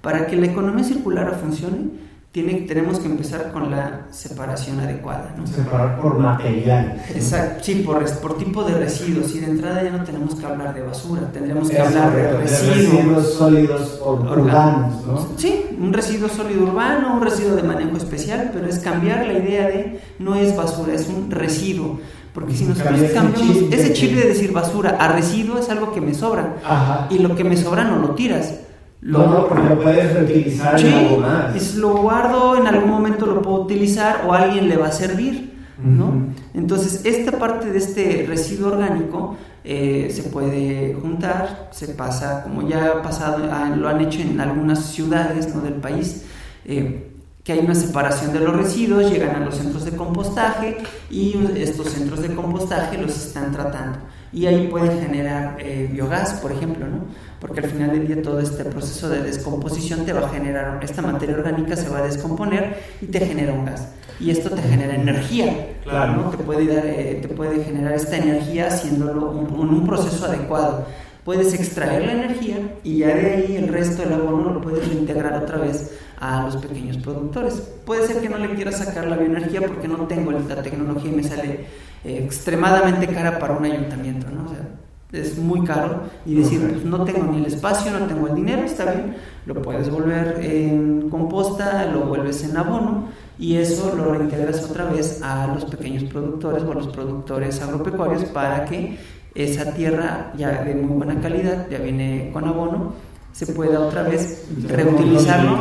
Para 0.00 0.26
que 0.26 0.36
la 0.36 0.46
economía 0.46 0.82
circular 0.82 1.38
funcione, 1.38 1.90
tiene, 2.32 2.60
tenemos 2.60 3.00
que 3.00 3.06
empezar 3.06 3.50
con 3.50 3.72
la 3.72 4.06
separación 4.10 4.78
adecuada. 4.78 5.34
¿no? 5.36 5.44
Separar 5.46 6.00
por 6.00 6.16
material. 6.18 7.02
Exacto, 7.12 7.64
sí, 7.64 7.82
por, 7.84 8.04
por 8.20 8.38
tipo 8.38 8.62
de 8.62 8.74
residuos. 8.74 9.34
Y 9.34 9.40
de 9.40 9.46
entrada 9.46 9.82
ya 9.82 9.90
no 9.90 10.04
tenemos 10.04 10.36
que 10.36 10.46
hablar 10.46 10.72
de 10.72 10.82
basura, 10.82 11.22
tendremos 11.32 11.68
que 11.68 11.80
hablar 11.80 12.14
de 12.14 12.36
residuos. 12.36 12.76
residuos 12.76 13.34
sólidos 13.34 14.00
urbanos, 14.04 15.06
¿no? 15.06 15.28
Sí, 15.36 15.76
un 15.80 15.92
residuo 15.92 16.28
sólido 16.28 16.62
urbano, 16.62 17.14
un 17.14 17.22
residuo 17.22 17.56
de 17.56 17.64
manejo 17.64 17.96
especial, 17.96 18.50
pero 18.54 18.68
es 18.68 18.78
cambiar 18.78 19.26
la 19.26 19.32
idea 19.32 19.66
de 19.66 20.00
no 20.20 20.36
es 20.36 20.54
basura, 20.54 20.94
es 20.94 21.08
un 21.08 21.32
residuo. 21.32 21.98
Porque 22.32 22.54
si 22.54 22.64
nosotros 22.64 23.00
cambiamos 23.12 23.56
ese 23.72 23.92
chip 23.92 24.14
de 24.14 24.28
decir 24.28 24.52
basura 24.52 24.90
a 25.00 25.08
residuo 25.08 25.58
es 25.58 25.68
algo 25.68 25.92
que 25.92 26.00
me 26.00 26.14
sobra. 26.14 26.58
Ajá. 26.64 27.08
Y 27.10 27.18
lo 27.18 27.34
que 27.34 27.42
me 27.42 27.56
sobra 27.56 27.82
no 27.82 27.96
lo 27.96 28.10
tiras 28.10 28.54
lo, 29.02 29.26
no, 29.26 29.48
porque 29.48 29.68
lo 29.68 29.80
puedes 29.80 30.12
reutilizar 30.12 30.78
en 30.78 30.92
algo 30.92 31.18
más. 31.18 31.74
lo 31.76 31.96
guardo, 31.96 32.56
en 32.56 32.66
algún 32.66 32.90
momento 32.90 33.26
lo 33.26 33.40
puedo 33.40 33.62
utilizar 33.62 34.24
o 34.26 34.32
a 34.32 34.42
alguien 34.42 34.68
le 34.68 34.76
va 34.76 34.88
a 34.88 34.92
servir. 34.92 35.50
¿no? 35.82 36.26
Entonces, 36.52 37.00
esta 37.04 37.38
parte 37.38 37.70
de 37.70 37.78
este 37.78 38.26
residuo 38.28 38.72
orgánico 38.72 39.36
eh, 39.64 40.10
se 40.14 40.24
puede 40.24 40.94
juntar, 40.94 41.70
se 41.72 41.88
pasa, 41.88 42.42
como 42.42 42.68
ya 42.68 42.86
ha 42.86 43.02
pasado, 43.02 43.48
ah, 43.50 43.74
lo 43.74 43.88
han 43.88 44.00
hecho 44.02 44.20
en 44.20 44.40
algunas 44.40 44.84
ciudades 44.84 45.54
¿no? 45.54 45.62
del 45.62 45.74
país, 45.74 46.24
eh, 46.66 47.10
que 47.42 47.52
hay 47.52 47.60
una 47.60 47.74
separación 47.74 48.32
de 48.34 48.40
los 48.40 48.54
residuos, 48.54 49.10
llegan 49.10 49.36
a 49.36 49.40
los 49.40 49.54
centros 49.54 49.86
de 49.86 49.92
compostaje 49.92 50.76
y 51.10 51.34
estos 51.56 51.88
centros 51.88 52.20
de 52.20 52.34
compostaje 52.34 52.98
los 52.98 53.16
están 53.16 53.50
tratando. 53.50 53.98
Y 54.32 54.46
ahí 54.46 54.68
pueden 54.68 55.00
generar 55.00 55.56
eh, 55.58 55.88
biogás, 55.90 56.34
por 56.34 56.52
ejemplo, 56.52 56.86
¿no? 56.86 57.04
porque 57.40 57.60
al 57.60 57.70
final 57.70 57.90
del 57.90 58.06
día 58.06 58.22
todo 58.22 58.38
este 58.38 58.64
proceso 58.64 59.08
de 59.08 59.22
descomposición 59.22 60.04
te 60.04 60.12
va 60.12 60.26
a 60.26 60.28
generar, 60.28 60.78
esta 60.84 61.00
materia 61.00 61.34
orgánica 61.34 61.74
se 61.74 61.88
va 61.88 61.98
a 61.98 62.02
descomponer 62.02 62.76
y 63.00 63.06
te 63.06 63.18
genera 63.20 63.54
un 63.54 63.64
gas. 63.64 63.88
Y 64.20 64.30
esto 64.30 64.50
te 64.50 64.60
genera 64.60 64.94
energía, 64.94 65.68
claro. 65.82 66.16
¿no? 66.16 66.30
te, 66.30 66.36
puede 66.36 66.66
dar, 66.66 66.84
eh, 66.84 67.18
te 67.22 67.28
puede 67.28 67.64
generar 67.64 67.94
esta 67.94 68.18
energía 68.18 68.66
haciéndolo 68.66 69.32
en 69.32 69.54
un, 69.54 69.86
proceso 69.86 70.26
adecuado. 70.26 70.86
Puedes 71.24 71.54
extraer 71.54 72.04
la 72.04 72.12
energía 72.12 72.56
y 72.84 72.98
ya 72.98 73.08
de 73.08 73.30
ahí 73.30 73.56
el 73.56 73.68
resto 73.68 74.02
del 74.02 74.12
abono 74.12 74.52
lo 74.52 74.60
puedes 74.60 74.86
reintegrar 74.86 75.42
otra 75.42 75.58
vez 75.58 75.90
a 76.20 76.42
los 76.42 76.56
pequeños 76.56 76.98
productores. 76.98 77.62
Puede 77.84 78.06
ser 78.06 78.20
que 78.20 78.28
no 78.28 78.38
le 78.38 78.54
quieras 78.54 78.78
sacar 78.78 79.06
la 79.06 79.16
bioenergía 79.16 79.62
porque 79.62 79.88
no 79.88 79.96
tengo 80.06 80.30
la 80.30 80.62
tecnología 80.62 81.10
y 81.10 81.14
me 81.14 81.24
sale 81.24 81.66
eh, 82.04 82.22
extremadamente 82.24 83.06
cara 83.08 83.38
para 83.38 83.56
un 83.56 83.64
ayuntamiento, 83.64 84.28
¿no? 84.30 84.44
O 84.44 84.48
sea, 84.48 84.68
es 85.12 85.38
muy 85.38 85.64
caro 85.64 86.02
y 86.24 86.36
decir, 86.36 86.60
pues 86.60 86.84
no 86.84 87.02
tengo 87.04 87.24
ni 87.32 87.38
el 87.38 87.46
espacio, 87.46 87.90
no 87.98 88.06
tengo 88.06 88.28
el 88.28 88.34
dinero, 88.36 88.62
está 88.62 88.84
bien, 88.92 89.16
lo 89.44 89.60
puedes 89.60 89.90
volver 89.90 90.38
en 90.40 91.10
composta, 91.10 91.86
lo 91.86 92.02
vuelves 92.02 92.44
en 92.44 92.56
abono 92.56 93.08
y 93.38 93.56
eso 93.56 93.94
lo 93.96 94.12
reintegras 94.14 94.62
otra 94.70 94.84
vez 94.84 95.20
a 95.22 95.48
los 95.48 95.64
pequeños 95.64 96.04
productores 96.04 96.62
o 96.62 96.70
a 96.70 96.74
los 96.74 96.88
productores 96.88 97.60
agropecuarios 97.60 98.24
para 98.26 98.66
que 98.66 98.98
esa 99.34 99.72
tierra 99.74 100.32
ya 100.36 100.62
de 100.62 100.74
muy 100.74 100.96
buena 100.96 101.20
calidad, 101.20 101.68
ya 101.70 101.78
viene 101.78 102.30
con 102.32 102.44
abono, 102.44 102.92
se 103.40 103.46
pueda 103.54 103.80
otra 103.80 104.02
vez 104.02 104.42
reutilizarlo. 104.68 105.56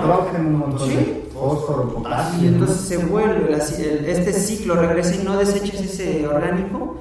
Y 2.41 2.47
entonces 2.47 2.75
se 2.81 2.97
vuelve, 2.97 3.55
este 3.55 4.33
ciclo 4.33 4.75
regresa 4.75 5.15
y 5.15 5.23
no 5.23 5.37
deseches 5.37 5.79
ese 5.79 6.27
orgánico 6.27 6.97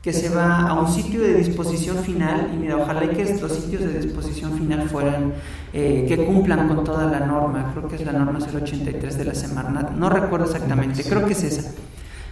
que 0.00 0.12
se 0.12 0.28
va 0.28 0.68
a 0.68 0.80
un 0.80 0.88
sitio 0.88 1.20
de 1.20 1.34
disposición 1.34 1.96
final. 1.96 2.52
Y 2.54 2.58
mira, 2.58 2.76
ojalá 2.76 3.10
que 3.10 3.22
estos 3.22 3.50
sitios 3.50 3.82
de 3.82 3.98
disposición 3.98 4.52
final 4.52 4.88
fueran, 4.88 5.32
eh, 5.72 6.06
que 6.06 6.24
cumplan 6.24 6.68
con 6.68 6.84
toda 6.84 7.06
la 7.10 7.26
norma, 7.26 7.72
creo 7.74 7.88
que 7.88 7.96
es 7.96 8.06
la 8.06 8.12
norma 8.12 8.38
083 8.38 9.18
de 9.18 9.24
la 9.24 9.34
semana, 9.34 9.90
no 9.96 10.08
recuerdo 10.08 10.46
exactamente, 10.46 11.02
creo 11.02 11.26
que 11.26 11.32
es 11.32 11.42
esa, 11.42 11.72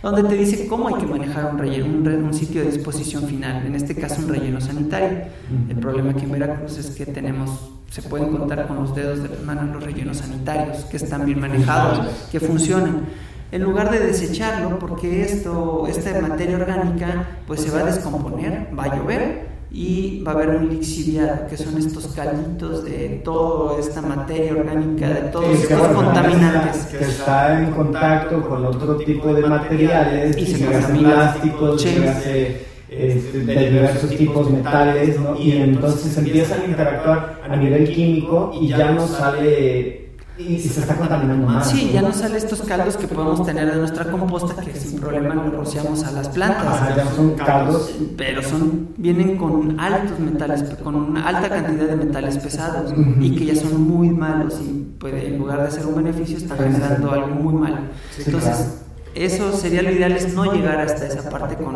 donde 0.02 0.22
te 0.22 0.36
dice 0.36 0.68
cómo 0.68 0.88
hay 0.88 0.94
que 0.94 1.06
manejar 1.06 1.52
un 1.52 1.58
relleno, 1.58 1.86
un, 2.26 2.32
sitio 2.32 2.62
de 2.62 2.70
disposición 2.70 3.24
final, 3.24 3.66
en 3.66 3.74
este 3.74 3.96
caso 3.96 4.22
un 4.22 4.28
relleno 4.28 4.60
sanitario. 4.60 5.24
El 5.68 5.76
problema 5.76 6.12
aquí 6.12 6.24
en 6.24 6.30
Veracruz 6.30 6.78
es 6.78 6.90
que 6.90 7.04
tenemos, 7.04 7.72
se 7.90 8.02
pueden 8.02 8.28
contar 8.28 8.66
con 8.66 8.76
los 8.76 8.94
dedos 8.94 9.22
de 9.22 9.30
las 9.30 9.42
manos 9.42 9.74
los 9.74 9.82
rellenos 9.82 10.18
sanitarios, 10.18 10.84
que 10.84 10.98
están 10.98 11.24
bien 11.24 11.40
manejados, 11.40 12.06
que 12.30 12.38
funcionan 12.40 13.06
en 13.50 13.62
lugar 13.62 13.90
de 13.90 13.98
desecharlo, 14.00 14.78
porque 14.78 15.22
esto, 15.22 15.86
esta 15.88 16.20
materia 16.20 16.56
orgánica, 16.56 17.26
pues 17.46 17.62
se 17.62 17.70
va 17.70 17.80
a 17.80 17.84
descomponer, 17.84 18.68
va 18.78 18.84
a 18.84 18.96
llover 18.96 19.48
y 19.70 20.22
va 20.22 20.32
a 20.32 20.34
haber 20.34 20.48
un 20.50 20.68
lixiviado, 20.68 21.46
que 21.46 21.56
son 21.56 21.78
estos 21.78 22.08
calditos 22.08 22.84
de 22.84 23.20
toda 23.24 23.78
esta 23.80 24.02
materia 24.02 24.52
orgánica, 24.52 25.08
de 25.08 25.20
todos 25.30 25.62
estos 25.62 25.88
contaminantes. 25.88 26.84
Que 26.86 27.04
está 27.04 27.58
en 27.62 27.70
contacto 27.70 28.46
con 28.46 28.66
otro 28.66 28.96
tipo 28.96 29.32
de 29.32 29.42
materiales, 29.42 30.36
y 30.36 30.46
se 30.46 30.64
plásticos, 30.66 31.86
este, 31.86 33.38
de 33.40 33.70
diversos 33.70 34.10
tipos 34.10 34.50
metales, 34.50 35.20
¿no? 35.20 35.36
y 35.38 35.52
entonces 35.52 36.16
empiezan 36.16 36.62
a 36.62 36.64
interactuar 36.64 37.37
a 37.50 37.56
nivel 37.56 37.92
químico 37.92 38.52
y 38.60 38.68
ya 38.68 38.92
no 38.92 39.06
sale 39.06 40.08
y 40.38 40.58
se 40.60 40.80
está 40.80 40.94
contaminando 40.94 41.48
más. 41.48 41.68
Sí, 41.68 41.90
ya 41.92 42.00
no 42.00 42.12
salen 42.12 42.36
estos 42.36 42.62
caldos 42.62 42.96
que 42.96 43.08
podemos 43.08 43.44
tener 43.44 43.72
de 43.72 43.76
nuestra 43.76 44.08
composta 44.08 44.62
que 44.62 44.72
sin 44.72 45.00
problema 45.00 45.34
lo 45.34 45.50
rociamos 45.50 46.04
a 46.04 46.12
las 46.12 46.28
plantas. 46.28 46.64
Ah, 46.64 46.94
ya 46.96 47.06
son 47.10 47.34
caldos. 47.34 47.92
Pero 48.16 48.42
son, 48.42 48.90
vienen 48.96 49.36
con 49.36 49.78
altos 49.80 50.18
metales, 50.20 50.62
con 50.82 50.94
una 50.94 51.26
alta 51.26 51.48
cantidad 51.48 51.88
de 51.88 51.96
metales 51.96 52.38
pesados 52.38 52.92
y 53.20 53.34
que 53.34 53.46
ya 53.46 53.56
son 53.56 53.80
muy 53.80 54.10
malos 54.10 54.60
y 54.62 54.94
puede, 54.98 55.26
en 55.26 55.38
lugar 55.38 55.64
de 55.64 55.72
ser 55.72 55.86
un 55.86 55.96
beneficio 55.96 56.36
están 56.36 56.58
generando 56.58 57.10
algo 57.10 57.28
muy 57.28 57.54
malo. 57.54 57.78
Entonces, 58.24 58.82
eso 59.16 59.52
sería 59.52 59.82
lo 59.82 59.90
ideal 59.90 60.12
es 60.12 60.32
no 60.34 60.52
llegar 60.52 60.78
hasta 60.78 61.06
esa 61.06 61.28
parte 61.28 61.56
con, 61.56 61.74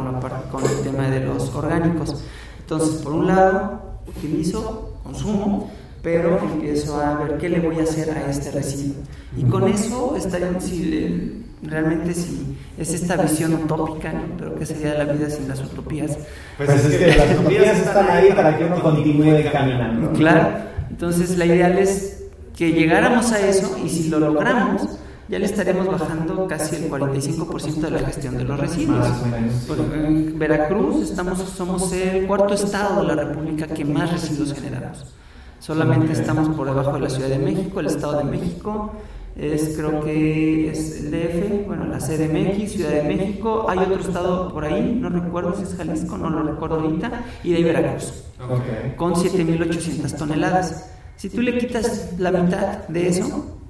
con 0.52 0.64
el 0.64 0.82
tema 0.84 1.08
de 1.08 1.20
los 1.20 1.52
orgánicos. 1.52 2.22
Entonces, 2.60 3.02
por 3.02 3.14
un 3.14 3.26
lado, 3.26 3.98
utilizo, 4.06 4.91
consumo, 5.02 5.70
pero 6.02 6.38
empiezo 6.38 7.00
a 7.00 7.14
ver 7.14 7.38
qué 7.38 7.48
le 7.48 7.60
voy 7.60 7.78
a 7.78 7.82
hacer 7.84 8.10
a 8.10 8.30
este 8.30 8.50
residuo. 8.50 9.02
Y 9.36 9.44
con 9.44 9.68
eso 9.68 10.14
estaría, 10.16 10.60
si, 10.60 11.44
realmente 11.62 12.12
si 12.12 12.56
es 12.76 12.92
esta 12.92 13.16
visión 13.16 13.54
utópica, 13.54 14.12
pero 14.38 14.54
que 14.56 14.66
sería 14.66 14.94
la 14.94 15.04
vida 15.04 15.30
sin 15.30 15.48
las 15.48 15.60
utopías. 15.60 16.18
Pues, 16.56 16.70
es 16.70 16.96
que 16.96 17.16
las 17.16 17.38
utopías 17.38 17.78
están 17.78 18.10
ahí 18.10 18.32
para 18.32 18.58
que 18.58 18.64
uno 18.64 18.82
continúe 18.82 19.50
caminando. 19.52 20.12
Claro, 20.12 20.48
entonces 20.90 21.38
la 21.38 21.46
ideal 21.46 21.78
es 21.78 22.24
que 22.56 22.72
llegáramos 22.72 23.32
a 23.32 23.40
eso 23.46 23.76
y 23.82 23.88
si 23.88 24.08
lo 24.08 24.18
logramos, 24.18 24.82
ya 25.28 25.38
le 25.38 25.46
estaremos 25.46 25.86
bajando 25.86 26.46
casi 26.46 26.76
el 26.76 26.90
45% 26.90 27.80
de 27.80 27.90
la 27.90 27.98
gestión 28.00 28.36
de 28.36 28.44
los 28.44 28.58
residuos. 28.58 29.06
en 29.94 30.38
Veracruz 30.38 31.10
estamos, 31.10 31.38
somos 31.38 31.92
el 31.92 32.26
cuarto 32.26 32.54
estado 32.54 33.02
de 33.02 33.14
la 33.14 33.24
República 33.24 33.66
que 33.66 33.84
más 33.84 34.12
residuos 34.12 34.52
generamos. 34.52 35.04
Solamente 35.60 36.12
estamos 36.12 36.48
por 36.56 36.66
debajo 36.66 36.92
de 36.94 37.00
la 37.00 37.10
Ciudad 37.10 37.28
de 37.28 37.38
México, 37.38 37.80
el 37.80 37.86
Estado 37.86 38.18
de 38.18 38.24
México 38.24 38.92
es 39.36 39.76
creo 39.76 40.04
que 40.04 40.70
es 40.70 41.00
el 41.00 41.10
DF, 41.10 41.66
bueno, 41.66 41.86
la 41.86 41.98
CDMX, 41.98 42.72
Ciudad 42.72 42.90
de 42.90 43.02
México, 43.02 43.66
hay 43.68 43.78
otro 43.78 44.00
estado 44.00 44.52
por 44.52 44.64
ahí, 44.64 44.98
no 45.00 45.08
recuerdo 45.08 45.54
si 45.56 45.62
es 45.62 45.74
Jalisco, 45.74 46.18
no 46.18 46.28
lo 46.28 46.42
recuerdo 46.42 46.80
ahorita, 46.80 47.24
y 47.42 47.52
de 47.52 47.56
ahí 47.56 47.64
Veracruz, 47.64 48.24
con 48.96 49.14
7.800 49.14 50.16
toneladas. 50.16 50.90
Si 51.16 51.30
tú 51.30 51.40
le 51.40 51.56
quitas 51.56 52.12
la 52.18 52.30
mitad 52.30 52.86
de 52.88 53.08
eso, 53.08 53.61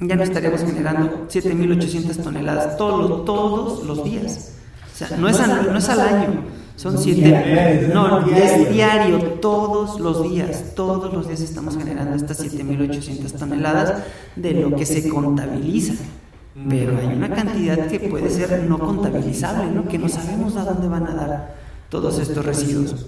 ya 0.00 0.16
no 0.16 0.22
estaríamos 0.22 0.62
generando 0.62 1.26
7.800 1.28 2.22
toneladas 2.22 2.76
todos, 2.76 3.24
todos 3.24 3.84
los 3.84 4.04
días. 4.04 4.52
O 4.92 4.96
sea, 4.96 5.16
no 5.18 5.28
es, 5.28 5.38
no 5.38 5.78
es 5.78 5.88
al 5.88 6.00
año, 6.00 6.44
son 6.76 6.96
siete. 6.96 7.90
No, 7.92 8.26
es 8.26 8.70
diario, 8.72 9.18
todos 9.40 10.00
los 10.00 10.22
días. 10.22 10.74
Todos 10.74 11.12
los 11.12 11.26
días 11.26 11.40
estamos 11.40 11.76
generando 11.76 12.16
estas 12.16 12.42
7.800 12.42 13.32
toneladas 13.32 14.02
de 14.36 14.54
lo 14.54 14.74
que 14.74 14.86
se 14.86 15.08
contabiliza. 15.08 15.94
Pero 16.68 16.98
hay 16.98 17.06
una 17.06 17.30
cantidad 17.30 17.86
que 17.86 18.00
puede 18.00 18.28
ser 18.30 18.64
no 18.64 18.78
contabilizable, 18.78 19.70
¿no? 19.70 19.86
que 19.86 19.98
no 19.98 20.08
sabemos 20.08 20.56
a 20.56 20.64
dónde 20.64 20.88
van 20.88 21.06
a 21.06 21.14
dar 21.14 21.54
todos 21.90 22.18
estos 22.18 22.44
residuos. 22.44 23.06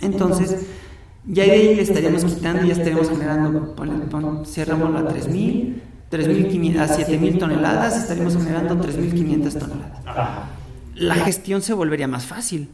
Entonces, 0.00 0.66
ya 1.26 1.42
ahí 1.42 1.74
le 1.74 1.82
estaríamos 1.82 2.24
quitando 2.24 2.62
ya 2.64 2.72
estaríamos 2.74 3.08
generando, 3.08 3.74
cerramos 4.44 4.94
a 4.94 5.08
3.000, 5.08 5.74
3.500 6.10 6.78
a 6.78 6.88
7.000 6.88 7.38
toneladas, 7.38 7.96
estaríamos 7.96 8.36
generando 8.36 8.76
3.500 8.76 9.58
toneladas 9.58 10.56
la 10.96 11.14
gestión 11.14 11.62
se 11.62 11.74
volvería 11.74 12.08
más 12.08 12.26
fácil 12.26 12.68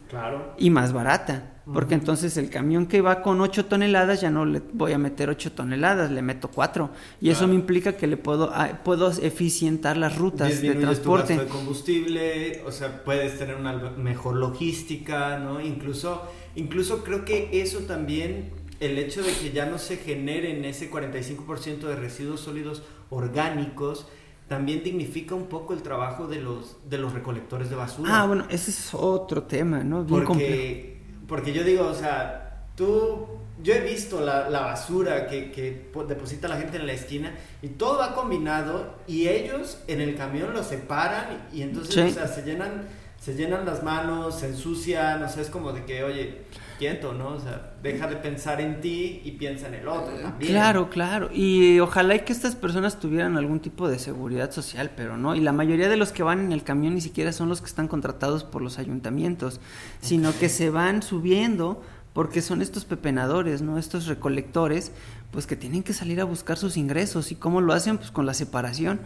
y 0.57 0.69
más 0.69 0.93
barata. 0.93 1.49
Porque 1.65 1.93
entonces 1.93 2.35
el 2.35 2.49
camión 2.49 2.87
que 2.87 2.99
va 2.99 3.21
con 3.21 3.39
8 3.39 3.67
toneladas 3.67 4.19
ya 4.19 4.29
no 4.29 4.43
le 4.43 4.61
voy 4.73 4.91
a 4.91 4.97
meter 4.97 5.29
8 5.29 5.53
toneladas, 5.53 6.11
le 6.11 6.21
meto 6.21 6.49
4. 6.49 6.89
Y 7.21 7.29
eso 7.29 7.47
me 7.47 7.55
implica 7.55 7.95
que 7.95 8.05
le 8.05 8.17
puedo, 8.17 8.51
ah, 8.53 8.81
puedo 8.83 9.09
eficientar 9.11 9.95
las 9.95 10.17
rutas 10.17 10.61
de 10.61 10.75
transporte. 10.75 11.35
Tu 11.35 11.41
de 11.41 11.47
combustible, 11.47 12.61
o 12.65 12.71
sea, 12.73 13.05
puedes 13.05 13.39
tener 13.39 13.55
una 13.55 13.71
mejor 13.91 14.35
logística, 14.35 15.39
¿no? 15.39 15.61
Incluso, 15.61 16.23
incluso 16.55 17.01
creo 17.01 17.23
que 17.23 17.49
eso 17.53 17.79
también, 17.79 18.51
el 18.81 18.97
hecho 18.97 19.23
de 19.23 19.31
que 19.31 19.51
ya 19.51 19.65
no 19.65 19.77
se 19.77 19.95
generen 19.95 20.65
ese 20.65 20.91
45% 20.91 21.79
de 21.87 21.95
residuos 21.95 22.41
sólidos 22.41 22.83
orgánicos, 23.13 24.07
también 24.47 24.83
dignifica 24.83 25.35
un 25.35 25.47
poco 25.47 25.73
el 25.73 25.81
trabajo 25.81 26.27
de 26.27 26.41
los, 26.41 26.77
de 26.89 26.97
los 26.97 27.13
recolectores 27.13 27.69
de 27.69 27.75
basura. 27.75 28.21
Ah, 28.21 28.27
bueno, 28.27 28.45
ese 28.49 28.71
es 28.71 28.93
otro 28.93 29.43
tema, 29.43 29.83
¿no? 29.83 30.03
Bien 30.03 30.23
porque, 30.25 31.01
porque 31.27 31.53
yo 31.53 31.63
digo, 31.63 31.87
o 31.87 31.93
sea, 31.93 32.65
tú, 32.75 33.27
yo 33.61 33.73
he 33.73 33.79
visto 33.79 34.21
la, 34.21 34.49
la 34.49 34.61
basura 34.61 35.27
que, 35.27 35.51
que, 35.51 35.91
deposita 36.07 36.47
la 36.47 36.57
gente 36.57 36.77
en 36.77 36.85
la 36.85 36.93
esquina 36.93 37.33
y 37.61 37.69
todo 37.69 37.99
va 37.99 38.13
combinado 38.13 38.95
y 39.07 39.27
ellos 39.27 39.79
en 39.87 40.01
el 40.01 40.15
camión 40.15 40.53
lo 40.53 40.63
separan 40.63 41.47
y 41.53 41.61
entonces, 41.61 42.11
o 42.11 42.13
sea, 42.13 42.27
se 42.27 42.43
llenan, 42.43 42.87
se 43.23 43.35
llenan 43.35 43.65
las 43.65 43.83
manos, 43.83 44.39
se 44.39 44.47
ensucian, 44.47 45.23
o 45.23 45.29
sea, 45.29 45.41
es 45.41 45.49
como 45.49 45.71
de 45.71 45.85
que, 45.85 46.03
oye, 46.03 46.41
¿no? 47.01 47.29
O 47.29 47.39
sea, 47.39 47.73
deja 47.81 48.07
de 48.07 48.17
pensar 48.17 48.59
en 48.59 48.81
ti 48.81 49.21
y 49.23 49.31
piensa 49.31 49.67
en 49.67 49.75
el 49.75 49.87
otro 49.87 50.13
también. 50.15 50.51
Claro, 50.51 50.89
claro. 50.89 51.29
Y 51.33 51.79
ojalá 51.79 52.15
y 52.15 52.19
que 52.21 52.33
estas 52.33 52.55
personas 52.55 52.99
tuvieran 52.99 53.37
algún 53.37 53.59
tipo 53.59 53.87
de 53.87 53.99
seguridad 53.99 54.51
social, 54.51 54.91
pero 54.95 55.17
no. 55.17 55.35
Y 55.35 55.39
la 55.39 55.53
mayoría 55.53 55.87
de 55.87 55.97
los 55.97 56.11
que 56.11 56.23
van 56.23 56.39
en 56.39 56.51
el 56.51 56.63
camión 56.63 56.95
ni 56.95 57.01
siquiera 57.01 57.31
son 57.31 57.49
los 57.49 57.61
que 57.61 57.67
están 57.67 57.87
contratados 57.87 58.43
por 58.43 58.61
los 58.61 58.79
ayuntamientos, 58.79 59.61
sino 60.01 60.37
que 60.37 60.49
se 60.49 60.69
van 60.69 61.01
subiendo 61.01 61.81
porque 62.13 62.43
son 62.43 62.61
estos 62.61 62.85
pepenadores, 62.85 63.61
¿no? 63.61 63.79
Estos 63.79 64.05
recolectores, 64.05 64.91
pues 65.31 65.47
que 65.47 65.55
tienen 65.55 65.81
que 65.81 65.93
salir 65.93 66.21
a 66.21 66.25
buscar 66.25 66.57
sus 66.57 66.77
ingresos. 66.77 67.31
¿Y 67.31 67.35
cómo 67.35 67.59
lo 67.59 67.73
hacen? 67.73 67.97
Pues 67.97 68.11
con 68.11 68.27
la 68.27 68.35
separación. 68.35 69.01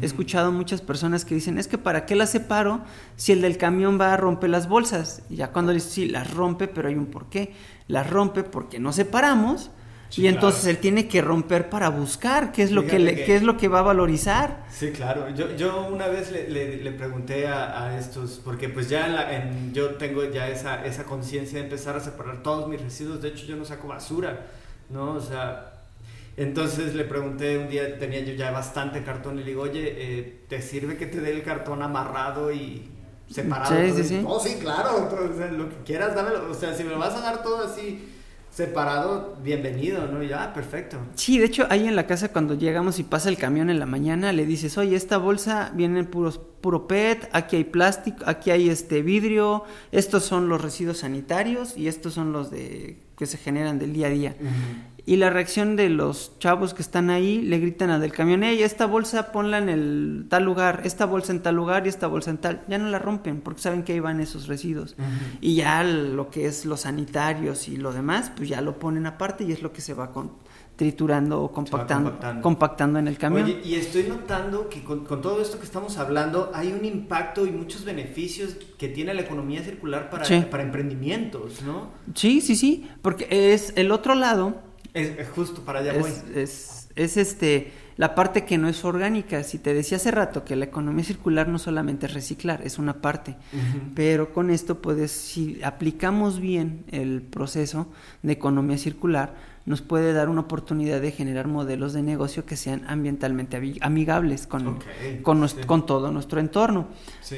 He 0.00 0.04
escuchado 0.04 0.52
muchas 0.52 0.82
personas 0.82 1.24
que 1.24 1.34
dicen, 1.34 1.56
es 1.56 1.68
que 1.68 1.78
¿para 1.78 2.04
qué 2.04 2.14
la 2.14 2.26
separo 2.26 2.82
si 3.16 3.32
el 3.32 3.40
del 3.40 3.56
camión 3.56 3.98
va 3.98 4.12
a 4.12 4.18
romper 4.18 4.50
las 4.50 4.68
bolsas? 4.68 5.22
Y 5.30 5.36
ya 5.36 5.52
cuando 5.52 5.72
le 5.72 5.80
sí, 5.80 6.06
las 6.06 6.32
rompe, 6.34 6.68
pero 6.68 6.88
hay 6.88 6.96
un 6.96 7.06
porqué. 7.06 7.54
Las 7.88 8.08
rompe 8.08 8.44
porque 8.44 8.78
no 8.78 8.92
separamos. 8.92 9.70
Y 10.16 10.26
entonces 10.26 10.66
él 10.66 10.78
tiene 10.78 11.06
que 11.06 11.22
romper 11.22 11.68
para 11.68 11.88
buscar 11.88 12.52
qué 12.52 12.62
es 12.62 12.72
lo 12.72 12.86
que, 12.86 12.98
le, 12.98 13.24
qué 13.24 13.36
es 13.36 13.42
lo 13.42 13.56
que 13.56 13.68
va 13.68 13.80
a 13.80 13.82
valorizar. 13.82 14.64
Sí, 14.70 14.90
claro. 14.90 15.28
Yo, 15.34 15.54
yo 15.56 15.86
una 15.86 16.08
vez 16.08 16.32
le, 16.32 16.48
le, 16.76 16.92
pregunté 16.92 17.46
a, 17.46 17.98
estos, 17.98 18.40
porque 18.44 18.68
pues 18.68 18.88
ya 18.88 19.32
en 19.32 19.72
yo 19.72 19.94
tengo 19.94 20.24
ya 20.24 20.48
esa, 20.48 20.84
esa 20.84 21.04
conciencia 21.04 21.58
de 21.58 21.64
empezar 21.64 21.96
a 21.96 22.00
separar 22.00 22.42
todos 22.42 22.68
mis 22.68 22.80
residuos. 22.80 23.22
De 23.22 23.28
hecho, 23.28 23.46
yo 23.46 23.56
no 23.56 23.64
saco 23.64 23.88
basura, 23.88 24.46
¿no? 24.88 25.12
O 25.12 25.20
sea, 25.20 25.84
entonces 26.36 26.94
le 26.94 27.04
pregunté 27.04 27.58
un 27.58 27.68
día, 27.68 27.98
tenía 27.98 28.20
yo 28.20 28.34
ya 28.34 28.50
bastante 28.50 29.02
cartón 29.02 29.38
y 29.38 29.40
le 29.40 29.50
digo, 29.50 29.62
oye, 29.62 29.94
eh, 29.96 30.44
¿te 30.48 30.60
sirve 30.62 30.96
que 30.96 31.06
te 31.06 31.20
dé 31.20 31.32
el 31.32 31.42
cartón 31.42 31.82
amarrado 31.82 32.50
y 32.50 32.88
separado? 33.30 33.76
Sí, 33.76 33.92
sí, 33.94 34.04
sí. 34.04 34.24
Oh, 34.26 34.40
sí, 34.40 34.56
claro, 34.60 35.08
lo 35.52 35.68
que 35.68 35.76
quieras, 35.84 36.14
dámelo. 36.14 36.50
O 36.50 36.54
sea, 36.54 36.74
si 36.74 36.82
me 36.82 36.90
lo 36.90 36.98
vas 36.98 37.14
a 37.14 37.20
dar 37.20 37.42
todo 37.42 37.64
así, 37.64 38.08
separado, 38.50 39.36
bienvenido, 39.42 40.06
¿no? 40.08 40.22
Ya, 40.22 40.42
ah, 40.42 40.52
perfecto. 40.52 40.98
Sí, 41.14 41.38
de 41.38 41.46
hecho, 41.46 41.66
ahí 41.70 41.86
en 41.86 41.96
la 41.96 42.06
casa 42.06 42.32
cuando 42.32 42.54
llegamos 42.54 42.98
y 42.98 43.04
pasa 43.04 43.28
el 43.28 43.38
camión 43.38 43.70
en 43.70 43.78
la 43.78 43.86
mañana, 43.86 44.32
le 44.32 44.44
dices, 44.44 44.76
oye, 44.76 44.96
esta 44.96 45.18
bolsa 45.18 45.70
viene 45.74 46.02
puros, 46.04 46.38
puro 46.38 46.88
PET, 46.88 47.28
aquí 47.32 47.56
hay 47.56 47.64
plástico, 47.64 48.24
aquí 48.26 48.50
hay 48.50 48.68
este 48.68 49.02
vidrio, 49.02 49.64
estos 49.92 50.24
son 50.24 50.48
los 50.48 50.60
residuos 50.60 50.98
sanitarios 50.98 51.76
y 51.76 51.88
estos 51.88 52.14
son 52.14 52.32
los 52.32 52.50
de 52.50 52.98
que 53.16 53.26
se 53.26 53.38
generan 53.38 53.78
del 53.78 53.92
día 53.92 54.08
a 54.08 54.10
día. 54.10 54.36
Y 55.10 55.16
la 55.16 55.28
reacción 55.28 55.74
de 55.74 55.88
los 55.88 56.38
chavos 56.38 56.72
que 56.72 56.82
están 56.82 57.10
ahí 57.10 57.42
le 57.42 57.58
gritan 57.58 57.90
a 57.90 57.98
del 57.98 58.12
camión, 58.12 58.44
hey, 58.44 58.62
esta 58.62 58.86
bolsa 58.86 59.32
ponla 59.32 59.58
en 59.58 59.68
el 59.68 60.26
tal 60.28 60.44
lugar, 60.44 60.82
esta 60.84 61.04
bolsa 61.04 61.32
en 61.32 61.42
tal 61.42 61.56
lugar 61.56 61.84
y 61.84 61.88
esta 61.88 62.06
bolsa 62.06 62.30
en 62.30 62.38
tal. 62.38 62.62
Ya 62.68 62.78
no 62.78 62.88
la 62.88 63.00
rompen 63.00 63.40
porque 63.40 63.60
saben 63.60 63.82
que 63.82 63.92
ahí 63.92 63.98
van 63.98 64.20
esos 64.20 64.46
residuos. 64.46 64.94
Y 65.40 65.56
ya 65.56 65.82
lo 65.82 66.30
que 66.30 66.46
es 66.46 66.64
los 66.64 66.82
sanitarios 66.82 67.66
y 67.66 67.76
lo 67.76 67.92
demás, 67.92 68.30
pues 68.36 68.48
ya 68.48 68.60
lo 68.60 68.78
ponen 68.78 69.04
aparte 69.04 69.42
y 69.42 69.50
es 69.50 69.62
lo 69.62 69.72
que 69.72 69.80
se 69.80 69.94
va 69.94 70.12
con, 70.12 70.30
triturando 70.76 71.42
o 71.42 71.50
compactando, 71.50 72.16
compactando, 72.40 73.00
en 73.00 73.08
el 73.08 73.18
camión. 73.18 73.46
Oye, 73.46 73.62
y 73.64 73.74
estoy 73.74 74.04
notando 74.04 74.68
que 74.68 74.84
con, 74.84 75.04
todo 75.04 75.42
esto 75.42 75.58
que 75.58 75.64
estamos 75.64 75.98
hablando 75.98 76.52
hay 76.54 76.70
un 76.72 76.84
impacto 76.84 77.46
y 77.46 77.50
muchos 77.50 77.84
beneficios 77.84 78.56
que 78.78 78.86
tiene 78.86 79.12
la 79.12 79.22
economía 79.22 79.64
circular 79.64 80.08
para, 80.08 80.24
para 80.48 80.62
emprendimientos, 80.62 81.62
¿no? 81.62 81.88
Sí, 82.14 82.40
sí, 82.40 82.54
sí, 82.54 82.88
porque 83.02 83.26
es 83.52 83.72
el 83.74 83.90
otro 83.90 84.14
lado 84.14 84.69
es, 84.94 85.28
justo 85.28 85.62
para 85.62 85.80
allá 85.80 85.94
voy. 85.94 86.10
Es, 86.34 87.16
este, 87.16 87.72
la 87.96 88.14
parte 88.14 88.44
que 88.44 88.58
no 88.58 88.68
es 88.68 88.84
orgánica. 88.84 89.42
Si 89.42 89.58
te 89.58 89.72
decía 89.74 89.96
hace 89.96 90.10
rato 90.10 90.44
que 90.44 90.56
la 90.56 90.66
economía 90.66 91.04
circular 91.04 91.48
no 91.48 91.58
solamente 91.58 92.06
es 92.06 92.14
reciclar, 92.14 92.60
es 92.64 92.78
una 92.78 93.00
parte. 93.00 93.36
Pero 93.94 94.32
con 94.32 94.50
esto 94.50 94.82
puedes, 94.82 95.10
si 95.12 95.62
aplicamos 95.62 96.40
bien 96.40 96.84
el 96.90 97.22
proceso 97.22 97.86
de 98.22 98.32
economía 98.32 98.78
circular, 98.78 99.34
nos 99.66 99.82
puede 99.82 100.12
dar 100.12 100.28
una 100.28 100.40
oportunidad 100.40 101.00
de 101.00 101.12
generar 101.12 101.46
modelos 101.46 101.92
de 101.92 102.02
negocio 102.02 102.44
que 102.44 102.56
sean 102.56 102.82
ambientalmente 102.88 103.78
amigables 103.80 104.46
con, 104.46 104.78
con, 105.22 105.86
todo 105.86 106.10
nuestro 106.10 106.40
entorno. 106.40 106.88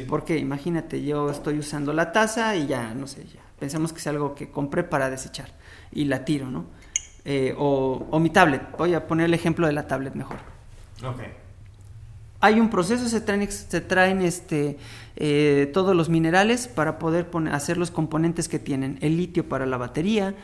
Porque 0.08 0.38
imagínate, 0.38 1.04
yo 1.04 1.30
estoy 1.30 1.58
usando 1.58 1.92
la 1.92 2.12
taza 2.12 2.56
y 2.56 2.66
ya, 2.66 2.94
no 2.94 3.06
sé, 3.06 3.24
ya 3.26 3.42
pensamos 3.62 3.92
que 3.92 4.00
es 4.00 4.06
algo 4.08 4.34
que 4.34 4.50
compré 4.50 4.82
para 4.82 5.08
desechar 5.08 5.52
y 5.92 6.06
la 6.06 6.24
tiro, 6.24 6.50
¿no? 6.50 6.64
Eh, 7.24 7.54
o, 7.56 8.18
mi 8.18 8.30
tablet. 8.30 8.62
Voy 8.76 8.94
a 8.94 9.06
poner 9.06 9.26
el 9.26 9.34
ejemplo 9.34 9.66
de 9.66 9.72
la 9.72 9.86
tablet 9.86 10.14
mejor. 10.14 10.38
Hay 12.42 12.60
un 12.60 12.68
proceso, 12.68 13.08
se 13.08 13.20
traen, 13.20 13.50
se 13.50 13.80
traen 13.80 14.20
este, 14.20 14.76
eh, 15.16 15.70
todos 15.72 15.96
los 15.96 16.08
minerales 16.08 16.68
para 16.68 16.98
poder 16.98 17.30
poner, 17.30 17.54
hacer 17.54 17.78
los 17.78 17.90
componentes 17.90 18.48
que 18.48 18.58
tienen. 18.58 18.98
El 19.00 19.16
litio 19.16 19.48
para 19.48 19.64
la 19.64 19.76
batería, 19.78 20.34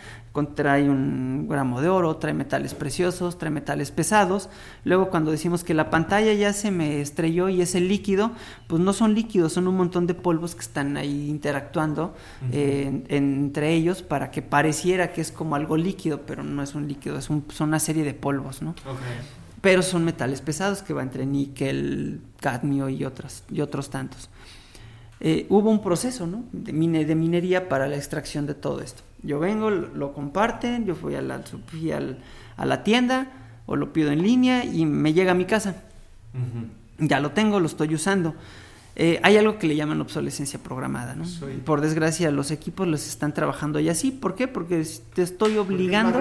trae 0.47 0.89
un 0.89 1.47
gramo 1.49 1.81
de 1.81 1.89
oro, 1.89 2.17
trae 2.17 2.35
metales 2.35 2.75
preciosos, 2.75 3.39
trae 3.39 3.51
metales 3.51 3.91
pesados. 3.91 4.49
Luego 4.85 5.11
cuando 5.11 5.31
decimos 5.31 5.65
que 5.65 5.75
la 5.75 5.91
pantalla 5.91 6.33
ya 6.33 6.53
se 6.53 6.71
me 6.71 7.01
estrelló 7.01 7.49
y 7.49 7.61
es 7.63 7.75
el 7.75 7.89
líquido, 7.89 8.31
pues 8.67 8.81
no 8.81 8.93
son 8.93 9.15
líquidos, 9.15 9.53
son 9.53 9.69
un 9.69 9.77
montón 9.77 10.07
de 10.07 10.15
polvos 10.15 10.55
que 10.55 10.61
están 10.61 10.97
ahí 10.97 11.29
interactuando 11.29 12.15
eh, 12.53 13.05
entre 13.09 13.75
ellos 13.75 14.03
para 14.03 14.31
que 14.31 14.43
pareciera 14.43 15.13
que 15.13 15.21
es 15.21 15.33
como 15.33 15.57
algo 15.57 15.77
líquido, 15.77 16.23
pero 16.23 16.43
no 16.43 16.63
es 16.63 16.75
un 16.75 16.89
líquido, 16.89 17.19
es 17.19 17.25
son 17.25 17.45
una 17.61 17.81
serie 17.81 18.05
de 18.05 18.15
polvos, 18.15 18.63
¿no? 18.63 18.75
Pero 19.61 19.83
son 19.83 20.05
metales 20.05 20.41
pesados 20.41 20.83
que 20.83 20.93
va 20.93 21.03
entre 21.03 21.27
níquel, 21.27 22.21
cadmio 22.41 22.89
y, 22.89 23.05
otros 23.05 23.43
y 23.51 23.61
otros 23.61 23.91
tantos. 23.91 24.31
Eh, 25.21 25.47
hubo 25.49 25.71
un 25.71 25.83
proceso 25.83 26.27
¿no? 26.27 26.45
de, 26.53 26.73
de, 27.05 27.15
minería 27.17 27.69
para 27.69 27.89
la 27.89 27.97
extracción 27.97 28.47
de 28.47 28.55
todo 28.55 28.81
esto. 28.81 29.03
Yo 29.23 29.41
vengo, 29.41 29.71
lo, 29.71 30.13
comparten, 30.13 30.87
yo 30.87 30.95
fui, 30.95 31.17
a 31.17 31.23
la, 31.23 31.41
fui 31.67 31.91
a 31.91 32.65
la 32.65 32.85
tienda 32.85 33.33
o 33.67 33.75
lo 33.77 33.93
pido 33.93 34.13
en 34.13 34.23
línea 34.23 34.65
y 34.65 34.87
me 34.87 35.13
llega 35.13 35.33
a 35.33 35.35
mi 35.35 35.45
casa. 35.45 35.83
Ya 36.99 37.21
lo 37.21 37.33
tengo, 37.33 37.59
lo 37.61 37.67
estoy 37.67 37.95
usando. 37.95 38.35
Eh, 39.01 39.21
hay 39.23 39.37
algo 39.37 39.59
que 39.59 39.69
le 39.69 39.77
llaman 39.77 40.01
obsolescencia 40.01 40.59
programada, 40.59 41.15
¿no? 41.15 41.25
Por 41.65 41.81
desgracia, 41.81 42.33
los 42.33 42.51
equipos 42.51 42.89
los 42.89 43.07
están 43.07 43.33
trabajando 43.33 43.79
y 43.79 43.89
así. 43.89 44.11
¿Por 44.11 44.35
qué? 44.35 44.49
Porque 44.49 44.85
te 45.15 45.23
estoy 45.23 45.57
obligando 45.57 46.21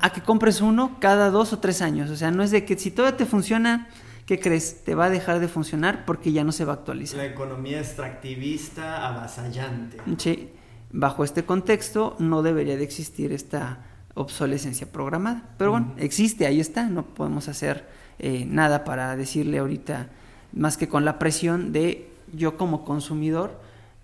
a 0.00 0.10
que 0.12 0.20
compres 0.22 0.60
uno 0.60 0.96
cada 0.98 1.30
dos 1.30 1.52
o 1.52 1.60
tres 1.60 1.80
años. 1.80 2.10
O 2.10 2.16
sea, 2.16 2.32
no 2.32 2.42
es 2.42 2.50
de 2.50 2.64
que 2.64 2.76
si 2.76 2.90
todo 2.90 3.14
te 3.14 3.24
funciona, 3.24 3.86
¿qué 4.26 4.40
crees? 4.40 4.82
Te 4.82 4.96
va 4.96 5.04
a 5.04 5.10
dejar 5.10 5.38
de 5.38 5.46
funcionar 5.46 6.04
porque 6.06 6.32
ya 6.32 6.42
no 6.42 6.50
se 6.50 6.64
va 6.64 6.72
a 6.72 6.76
actualizar. 6.76 7.18
La 7.18 7.26
economía 7.26 7.78
extractivista 7.78 9.06
avasallante. 9.06 9.98
Sí. 10.18 10.48
Bajo 10.90 11.22
este 11.22 11.44
contexto, 11.44 12.16
no 12.18 12.42
debería 12.42 12.76
de 12.76 12.82
existir 12.82 13.30
esta 13.30 13.78
obsolescencia 14.14 14.90
programada. 14.90 15.54
Pero 15.56 15.70
bueno, 15.70 15.94
existe, 15.98 16.46
ahí 16.48 16.58
está. 16.58 16.88
No 16.88 17.04
podemos 17.04 17.46
hacer 17.46 17.86
eh, 18.18 18.44
nada 18.44 18.82
para 18.82 19.14
decirle 19.14 19.58
ahorita 19.58 20.08
más 20.54 20.76
que 20.76 20.88
con 20.88 21.04
la 21.04 21.18
presión 21.18 21.72
de 21.72 22.08
yo 22.32 22.56
como 22.56 22.84
consumidor. 22.84 23.60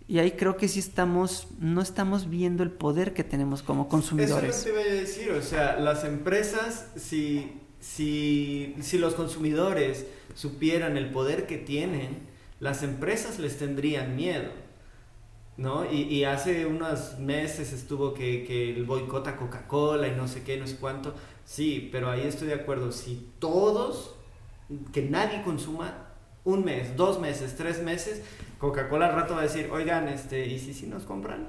Y 0.08 0.18
ahí 0.18 0.32
creo 0.32 0.56
que 0.56 0.66
sí 0.66 0.80
estamos, 0.80 1.46
no 1.60 1.80
estamos 1.80 2.28
viendo 2.28 2.64
el 2.64 2.72
poder 2.72 3.14
que 3.14 3.22
tenemos 3.22 3.62
como 3.62 3.88
consumidores. 3.88 4.56
Eso 4.56 4.64
te 4.64 4.72
voy 4.72 4.82
a 4.82 4.92
decir, 4.92 5.30
o 5.30 5.42
sea, 5.42 5.78
las 5.78 6.04
empresas, 6.04 6.88
si, 6.96 7.60
si, 7.78 8.74
si 8.80 8.98
los 8.98 9.14
consumidores 9.14 10.06
supieran 10.34 10.96
el 10.96 11.10
poder 11.10 11.46
que 11.46 11.58
tienen, 11.58 12.28
las 12.58 12.82
empresas 12.82 13.38
les 13.38 13.58
tendrían 13.58 14.16
miedo. 14.16 14.50
¿no? 15.56 15.84
Y, 15.92 16.02
y, 16.02 16.24
hace 16.24 16.64
unos 16.64 17.18
meses 17.18 17.72
estuvo 17.74 18.14
que, 18.14 18.44
que 18.44 18.74
el 18.74 18.84
boicot 18.84 19.26
a 19.26 19.36
Coca-Cola 19.36 20.08
y 20.08 20.12
no 20.12 20.26
sé 20.26 20.42
qué, 20.42 20.56
no 20.56 20.66
sé 20.66 20.76
cuánto. 20.76 21.14
Sí, 21.44 21.88
pero 21.92 22.10
ahí 22.10 22.22
estoy 22.22 22.48
de 22.48 22.54
acuerdo. 22.54 22.92
Si 22.92 23.30
todos, 23.38 24.14
que 24.92 25.02
nadie 25.02 25.42
consuma, 25.42 26.09
un 26.44 26.64
mes, 26.64 26.96
dos 26.96 27.20
meses, 27.20 27.54
tres 27.56 27.82
meses, 27.82 28.22
Coca-Cola 28.58 29.06
al 29.06 29.14
rato 29.14 29.34
va 29.34 29.40
a 29.40 29.44
decir, 29.44 29.68
oigan, 29.72 30.08
este, 30.08 30.46
¿y 30.46 30.58
si, 30.58 30.74
si 30.74 30.86
nos 30.86 31.04
compran? 31.04 31.48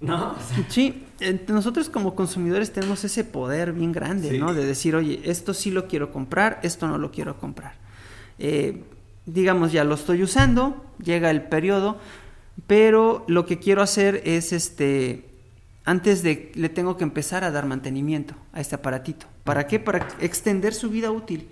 ¿No? 0.00 0.34
Sí, 0.68 1.04
nosotros 1.48 1.88
como 1.88 2.14
consumidores 2.14 2.72
tenemos 2.72 3.04
ese 3.04 3.24
poder 3.24 3.72
bien 3.72 3.92
grande, 3.92 4.38
¿no? 4.38 4.54
De 4.54 4.64
decir, 4.64 4.94
oye, 4.94 5.20
esto 5.24 5.54
sí 5.54 5.70
lo 5.70 5.86
quiero 5.88 6.12
comprar, 6.12 6.60
esto 6.62 6.86
no 6.86 6.98
lo 6.98 7.10
quiero 7.10 7.38
comprar. 7.38 7.74
Eh, 8.38 8.84
digamos, 9.24 9.72
ya 9.72 9.84
lo 9.84 9.94
estoy 9.94 10.22
usando, 10.22 10.84
llega 11.02 11.30
el 11.30 11.42
periodo, 11.42 11.98
pero 12.66 13.24
lo 13.28 13.46
que 13.46 13.58
quiero 13.58 13.82
hacer 13.82 14.22
es, 14.24 14.52
este, 14.52 15.28
antes 15.84 16.22
de, 16.22 16.52
le 16.54 16.68
tengo 16.68 16.96
que 16.96 17.04
empezar 17.04 17.44
a 17.44 17.50
dar 17.50 17.66
mantenimiento 17.66 18.34
a 18.52 18.60
este 18.60 18.74
aparatito. 18.74 19.26
¿Para 19.44 19.66
qué? 19.66 19.78
Para 19.78 20.08
extender 20.20 20.74
su 20.74 20.90
vida 20.90 21.10
útil. 21.10 21.48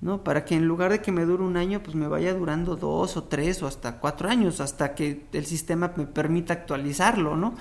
¿No? 0.00 0.22
Para 0.22 0.44
que 0.44 0.54
en 0.54 0.66
lugar 0.66 0.92
de 0.92 1.00
que 1.00 1.12
me 1.12 1.24
dure 1.24 1.42
un 1.42 1.56
año, 1.56 1.82
pues 1.82 1.94
me 1.96 2.06
vaya 2.08 2.34
durando 2.34 2.76
dos 2.76 3.16
o 3.16 3.24
tres 3.24 3.62
o 3.62 3.66
hasta 3.66 3.98
cuatro 3.98 4.28
años, 4.28 4.60
hasta 4.60 4.94
que 4.94 5.26
el 5.32 5.46
sistema 5.46 5.92
me 5.96 6.06
permita 6.06 6.52
actualizarlo, 6.52 7.36
¿no? 7.36 7.54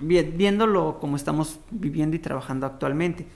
Viéndolo 0.00 0.98
como 1.00 1.16
estamos 1.16 1.58
viviendo 1.70 2.16
y 2.16 2.20
trabajando 2.20 2.66
actualmente. 2.66 3.26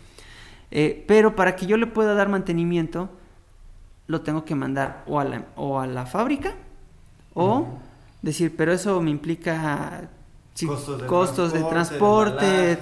Eh, 0.70 1.04
pero 1.06 1.36
para 1.36 1.56
que 1.56 1.66
yo 1.66 1.76
le 1.76 1.86
pueda 1.86 2.14
dar 2.14 2.28
mantenimiento, 2.28 3.10
lo 4.06 4.20
tengo 4.22 4.44
que 4.44 4.54
mandar 4.54 5.04
o 5.06 5.20
a 5.20 5.24
la, 5.24 5.46
o 5.56 5.80
a 5.80 5.86
la 5.86 6.06
fábrica 6.06 6.54
o 7.34 7.66
decir, 8.22 8.54
pero 8.56 8.72
eso 8.72 9.00
me 9.00 9.10
implica 9.10 10.10
costos 11.06 11.52
de 11.52 11.62
transporte, 11.64 12.78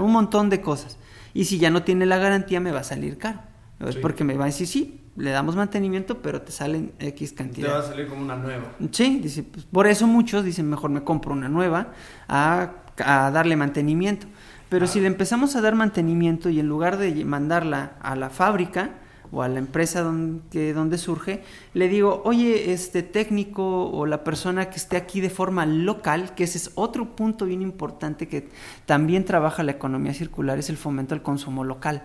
un 0.00 0.12
montón 0.12 0.50
de 0.50 0.60
cosas. 0.60 0.98
Y 1.32 1.44
si 1.44 1.58
ya 1.58 1.70
no 1.70 1.84
tiene 1.84 2.06
la 2.06 2.18
garantía, 2.18 2.60
me 2.60 2.72
va 2.72 2.80
a 2.80 2.84
salir 2.84 3.16
caro. 3.16 3.40
Es 3.80 3.96
porque 3.96 4.24
me 4.24 4.34
va 4.34 4.44
a 4.44 4.46
decir, 4.46 4.66
sí, 4.66 5.00
le 5.16 5.30
damos 5.30 5.56
mantenimiento, 5.56 6.18
pero 6.18 6.42
te 6.42 6.52
salen 6.52 6.92
X 6.98 7.32
cantidad. 7.32 7.68
Te 7.68 7.74
va 7.74 7.80
a 7.80 7.82
salir 7.82 8.08
como 8.08 8.22
una 8.22 8.36
nueva. 8.36 8.72
Sí, 8.90 9.20
dice, 9.22 9.42
pues 9.42 9.64
por 9.64 9.86
eso 9.86 10.06
muchos 10.06 10.44
dicen, 10.44 10.68
mejor 10.68 10.90
me 10.90 11.02
compro 11.02 11.32
una 11.32 11.48
nueva 11.48 11.92
a, 12.28 12.72
a 12.98 13.30
darle 13.30 13.56
mantenimiento. 13.56 14.26
Pero 14.68 14.86
si 14.86 15.00
le 15.00 15.06
empezamos 15.06 15.56
a 15.56 15.60
dar 15.60 15.74
mantenimiento 15.74 16.48
y 16.48 16.60
en 16.60 16.68
lugar 16.68 16.96
de 16.98 17.24
mandarla 17.24 17.92
a 18.02 18.14
la 18.14 18.30
fábrica, 18.30 18.90
o 19.32 19.42
a 19.42 19.48
la 19.48 19.58
empresa 19.58 20.02
donde, 20.02 20.72
donde 20.72 20.98
surge, 20.98 21.42
le 21.74 21.88
digo, 21.88 22.22
oye, 22.24 22.72
este 22.72 23.02
técnico 23.02 23.88
o 23.90 24.06
la 24.06 24.24
persona 24.24 24.70
que 24.70 24.76
esté 24.76 24.96
aquí 24.96 25.20
de 25.20 25.30
forma 25.30 25.66
local, 25.66 26.34
que 26.34 26.44
ese 26.44 26.58
es 26.58 26.72
otro 26.74 27.14
punto 27.14 27.46
bien 27.46 27.62
importante 27.62 28.26
que 28.26 28.48
también 28.86 29.24
trabaja 29.24 29.62
la 29.62 29.72
economía 29.72 30.14
circular, 30.14 30.58
es 30.58 30.68
el 30.70 30.76
fomento 30.76 31.14
al 31.14 31.22
consumo 31.22 31.64
local. 31.64 32.02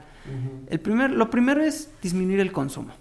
El 0.68 0.80
primer, 0.80 1.12
lo 1.12 1.30
primero 1.30 1.64
es 1.64 1.90
disminuir 2.02 2.40
el 2.40 2.52
consumo, 2.52 2.94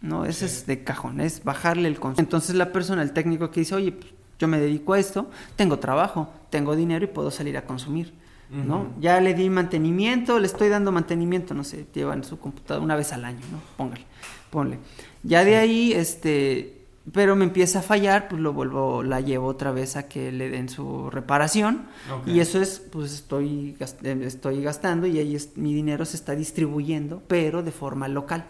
¿no? 0.00 0.24
Ese 0.24 0.46
es 0.46 0.66
de 0.66 0.84
cajón, 0.84 1.20
es 1.20 1.44
bajarle 1.44 1.88
el 1.88 1.98
consumo. 1.98 2.22
Entonces 2.24 2.54
la 2.54 2.72
persona, 2.72 3.02
el 3.02 3.12
técnico 3.12 3.50
que 3.50 3.60
dice, 3.60 3.74
oye, 3.74 3.92
pues, 3.92 4.12
yo 4.38 4.48
me 4.48 4.58
dedico 4.60 4.92
a 4.92 4.98
esto, 4.98 5.30
tengo 5.56 5.78
trabajo, 5.78 6.32
tengo 6.50 6.76
dinero 6.76 7.04
y 7.04 7.08
puedo 7.08 7.30
salir 7.30 7.56
a 7.56 7.62
consumir. 7.62 8.12
¿no? 8.50 8.94
Ya 8.98 9.20
le 9.20 9.34
di 9.34 9.50
mantenimiento, 9.50 10.38
le 10.38 10.46
estoy 10.46 10.70
dando 10.70 10.90
mantenimiento, 10.90 11.52
no 11.52 11.64
sé, 11.64 11.86
llevan 11.92 12.24
su 12.24 12.38
computadora 12.38 12.82
una 12.82 12.96
vez 12.96 13.12
al 13.12 13.26
año, 13.26 13.40
¿no? 13.52 13.60
Póngale, 13.76 14.04
ponle. 14.50 14.78
Ya 15.22 15.44
de 15.44 15.56
ahí, 15.56 15.92
este, 15.92 16.77
pero 17.12 17.36
me 17.36 17.44
empieza 17.44 17.80
a 17.80 17.82
fallar, 17.82 18.28
pues 18.28 18.40
lo 18.40 18.52
vuelvo, 18.52 19.02
la 19.02 19.20
llevo 19.20 19.46
otra 19.46 19.72
vez 19.72 19.96
a 19.96 20.08
que 20.08 20.32
le 20.32 20.48
den 20.50 20.68
su 20.68 21.10
reparación 21.10 21.86
Ok. 22.12 22.28
y 22.28 22.40
eso 22.40 22.60
es, 22.60 22.78
pues 22.80 23.12
estoy, 23.12 23.76
eh, 24.02 24.20
estoy 24.24 24.62
gastando 24.62 25.06
y 25.06 25.18
ahí 25.18 25.34
es- 25.36 25.56
mi 25.56 25.72
dinero 25.74 26.04
se 26.04 26.16
está 26.16 26.34
distribuyendo, 26.34 27.22
pero 27.28 27.62
de 27.62 27.72
forma 27.72 28.08
local. 28.08 28.44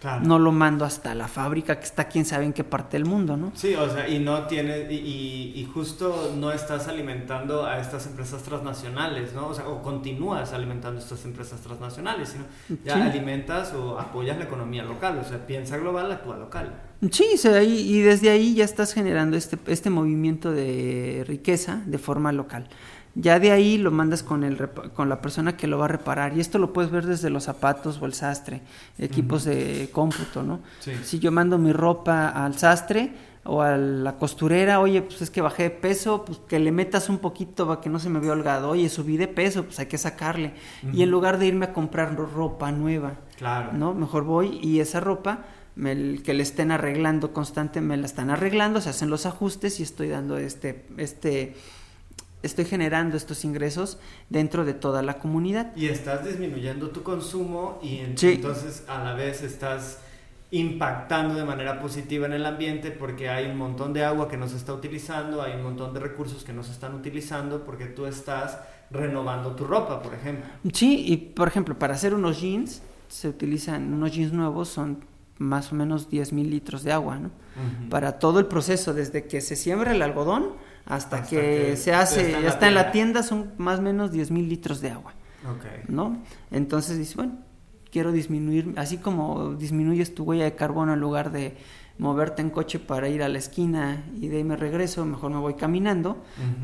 Claro. 0.00 0.22
No 0.26 0.38
lo 0.38 0.52
mando 0.52 0.84
hasta 0.84 1.14
la 1.14 1.28
fábrica 1.28 1.78
que 1.78 1.86
está 1.86 2.08
quién 2.08 2.26
sabe 2.26 2.44
en 2.44 2.52
qué 2.52 2.62
parte 2.62 2.98
del 2.98 3.06
mundo, 3.06 3.38
¿no? 3.38 3.52
Sí, 3.54 3.74
o 3.74 3.88
sea, 3.88 4.06
y 4.06 4.18
no 4.18 4.46
tienes, 4.46 4.90
y, 4.92 4.96
y- 4.96 5.52
y 5.56 5.64
justo 5.72 6.34
no 6.36 6.52
estás 6.52 6.88
alimentando 6.88 7.64
a 7.64 7.78
estas 7.78 8.06
empresas 8.06 8.42
transnacionales, 8.42 9.32
¿no? 9.32 9.46
O 9.46 9.54
sea, 9.54 9.66
o 9.66 9.80
continúas 9.80 10.52
alimentando 10.52 11.00
a 11.00 11.02
estas 11.02 11.24
empresas 11.24 11.60
transnacionales, 11.62 12.28
sino 12.28 12.44
ya 12.84 12.96
Sí. 12.96 13.00
alimentas 13.00 13.72
o 13.72 13.98
apoyas 13.98 14.36
la 14.36 14.44
economía 14.44 14.82
local, 14.84 15.18
o 15.18 15.24
sea, 15.24 15.46
piensa 15.46 15.78
global, 15.78 16.12
actúa 16.12 16.36
local. 16.36 16.82
Sí, 17.10 17.24
o 17.34 17.38
sea, 17.38 17.56
ahí- 17.56 17.80
y 17.96 18.00
desde 18.00 18.30
ahí 18.30 18.54
ya 18.54 18.64
estás 18.64 18.92
generando 18.92 19.36
este, 19.36 19.58
este 19.66 19.90
movimiento 19.90 20.52
de 20.52 21.24
riqueza 21.26 21.82
de 21.86 21.98
forma 21.98 22.32
local. 22.32 22.68
Ya 23.16 23.38
de 23.38 23.52
ahí 23.52 23.78
lo 23.78 23.90
mandas 23.92 24.22
con, 24.24 24.42
el, 24.42 24.56
con 24.94 25.08
la 25.08 25.20
persona 25.20 25.56
que 25.56 25.68
lo 25.68 25.78
va 25.78 25.84
a 25.84 25.88
reparar. 25.88 26.36
Y 26.36 26.40
esto 26.40 26.58
lo 26.58 26.72
puedes 26.72 26.90
ver 26.90 27.06
desde 27.06 27.30
los 27.30 27.44
zapatos 27.44 28.00
o 28.02 28.06
el 28.06 28.14
sastre, 28.14 28.60
equipos 28.98 29.44
de 29.44 29.88
cómputo, 29.92 30.42
¿no? 30.42 30.60
Sí. 30.80 30.92
Si 31.04 31.18
yo 31.20 31.30
mando 31.30 31.56
mi 31.58 31.72
ropa 31.72 32.28
al 32.28 32.58
sastre 32.58 33.12
o 33.46 33.60
a 33.62 33.76
la 33.76 34.16
costurera, 34.16 34.80
oye, 34.80 35.02
pues 35.02 35.20
es 35.22 35.30
que 35.30 35.42
bajé 35.42 35.64
de 35.64 35.70
peso, 35.70 36.24
pues 36.24 36.38
que 36.48 36.58
le 36.58 36.72
metas 36.72 37.08
un 37.10 37.18
poquito 37.18 37.66
para 37.68 37.80
que 37.80 37.90
no 37.90 37.98
se 37.98 38.08
me 38.08 38.18
vea 38.18 38.32
holgado. 38.32 38.70
Oye, 38.70 38.88
subí 38.88 39.16
de 39.18 39.28
peso, 39.28 39.64
pues 39.64 39.78
hay 39.78 39.86
que 39.86 39.98
sacarle. 39.98 40.54
Y 40.92 41.02
en 41.02 41.10
lugar 41.10 41.38
de 41.38 41.46
irme 41.46 41.66
a 41.66 41.72
comprar 41.74 42.16
ro- 42.16 42.26
ropa 42.26 42.72
nueva, 42.72 43.16
Claro. 43.36 43.72
¿no? 43.74 43.92
Mejor 43.94 44.24
voy 44.24 44.58
y 44.62 44.80
esa 44.80 45.00
ropa 45.00 45.44
me, 45.76 46.22
que 46.22 46.32
le 46.34 46.42
estén 46.42 46.70
arreglando 46.70 47.32
constante, 47.34 47.80
me 47.82 47.96
la 47.96 48.06
están 48.06 48.30
arreglando, 48.30 48.80
se 48.80 48.88
hacen 48.90 49.10
los 49.10 49.26
ajustes 49.26 49.78
y 49.78 49.82
estoy 49.82 50.08
dando 50.08 50.38
este, 50.38 50.86
este, 50.96 51.54
estoy 52.42 52.64
generando 52.64 53.16
estos 53.16 53.44
ingresos 53.44 53.98
dentro 54.30 54.64
de 54.64 54.72
toda 54.74 55.02
la 55.02 55.18
comunidad. 55.18 55.74
Y 55.76 55.86
estás 55.88 56.24
disminuyendo 56.24 56.90
tu 56.90 57.02
consumo 57.02 57.78
y 57.82 57.98
en- 57.98 58.16
Sí. 58.16 58.32
entonces 58.34 58.84
a 58.88 59.02
la 59.04 59.14
vez 59.14 59.42
estás 59.42 59.98
impactando 60.50 61.34
de 61.34 61.44
manera 61.44 61.80
positiva 61.80 62.26
en 62.26 62.32
el 62.32 62.46
ambiente 62.46 62.90
porque 62.90 63.28
hay 63.28 63.50
un 63.50 63.58
montón 63.58 63.92
de 63.92 64.04
agua 64.04 64.28
que 64.28 64.36
no 64.36 64.48
se 64.48 64.56
está 64.56 64.72
utilizando, 64.72 65.42
hay 65.42 65.54
un 65.54 65.62
montón 65.62 65.92
de 65.94 66.00
recursos 66.00 66.44
que 66.44 66.52
no 66.52 66.62
se 66.62 66.72
están 66.72 66.94
utilizando 66.94 67.64
porque 67.64 67.86
tú 67.86 68.06
estás 68.06 68.60
renovando 68.90 69.56
tu 69.56 69.64
ropa, 69.64 70.00
por 70.02 70.14
ejemplo. 70.14 70.46
Sí, 70.72 71.04
y 71.06 71.16
por 71.16 71.48
ejemplo, 71.48 71.78
para 71.78 71.94
hacer 71.94 72.14
unos 72.14 72.40
jeans, 72.40 72.82
se 73.08 73.28
utilizan, 73.28 73.92
unos 73.92 74.12
jeans 74.12 74.32
nuevos 74.32 74.68
son 74.68 75.04
más 75.38 75.72
o 75.72 75.74
menos 75.74 76.08
10 76.08 76.32
mil 76.32 76.50
litros 76.50 76.84
de 76.84 76.92
agua, 76.92 77.18
¿no? 77.18 77.30
Para 77.90 78.18
todo 78.18 78.38
el 78.38 78.46
proceso, 78.46 78.94
desde 78.94 79.26
que 79.26 79.40
se 79.40 79.56
siembra 79.56 79.92
el 79.92 80.02
algodón 80.02 80.52
hasta, 80.86 81.16
Hasta 81.16 81.28
que, 81.28 81.66
que 81.70 81.76
se 81.76 81.94
hace, 81.94 82.32
ya 82.32 82.40
la 82.40 82.48
está 82.48 82.68
en 82.68 82.74
la 82.74 82.92
tienda. 82.92 83.22
son 83.22 83.52
más 83.58 83.78
o 83.78 83.82
menos 83.82 84.12
10 84.12 84.30
mil 84.30 84.48
litros 84.48 84.80
de 84.80 84.90
agua. 84.90 85.14
Ok. 85.44 85.88
¿no? 85.88 86.22
Entonces 86.50 86.98
dices, 86.98 87.16
bueno, 87.16 87.38
quiero 87.94 88.10
disminuir, 88.12 88.74
así 88.76 88.98
como 88.98 89.54
disminuyes 89.54 90.14
tu 90.16 90.24
huella 90.24 90.44
de 90.50 90.56
carbono 90.56 90.94
en 90.94 91.00
lugar 91.00 91.30
de 91.30 91.54
moverte 91.96 92.42
en 92.42 92.50
coche 92.50 92.80
para 92.80 93.08
ir 93.08 93.22
a 93.22 93.28
la 93.28 93.38
esquina 93.38 94.04
y 94.20 94.26
de 94.26 94.38
ahí 94.38 94.44
me 94.44 94.56
regreso, 94.56 95.04
mejor 95.06 95.30
me 95.30 95.38
voy 95.38 95.54
caminando, 95.54 96.10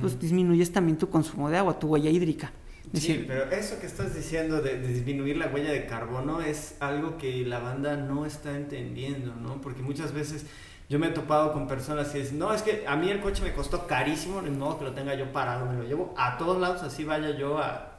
pues 0.00 0.18
disminuyes 0.18 0.72
también 0.72 0.98
tu 0.98 1.08
consumo 1.08 1.48
de 1.48 1.56
agua, 1.56 1.78
tu 1.78 1.86
huella 1.86 2.10
hídrica. 2.10 2.52
Es 2.92 3.02
Sí, 3.02 3.12
decir, 3.12 3.26
pero 3.28 3.44
eso 3.52 3.78
que 3.80 3.86
estás 3.86 4.12
diciendo 4.16 4.60
de, 4.60 4.78
de 4.80 4.88
disminuir 4.88 5.36
la 5.36 5.46
huella 5.46 5.70
de 5.70 5.86
carbono 5.86 6.40
es 6.40 6.74
algo 6.80 7.16
que 7.16 7.46
la 7.46 7.60
banda 7.60 7.96
no 7.96 8.26
está 8.26 8.56
entendiendo, 8.56 9.32
¿no? 9.36 9.60
Porque 9.60 9.82
muchas 9.82 10.12
veces 10.12 10.44
yo 10.88 10.98
me 10.98 11.06
he 11.06 11.10
topado 11.10 11.52
con 11.52 11.68
personas 11.68 12.08
que 12.08 12.18
dicen, 12.18 12.40
no, 12.40 12.52
es 12.52 12.62
que 12.62 12.84
a 12.88 12.96
mí 12.96 13.08
el 13.08 13.20
coche 13.20 13.44
me 13.44 13.52
costó 13.52 13.86
carísimo, 13.86 14.42
ni 14.42 14.50
modo 14.50 14.78
que 14.80 14.84
lo 14.86 14.92
tenga 14.92 15.14
yo 15.14 15.30
parado, 15.32 15.66
me 15.66 15.76
lo 15.78 15.84
llevo 15.84 16.12
a 16.16 16.36
todos 16.36 16.60
lados, 16.60 16.82
así 16.82 17.04
vaya 17.04 17.30
yo 17.38 17.58
a 17.58 17.89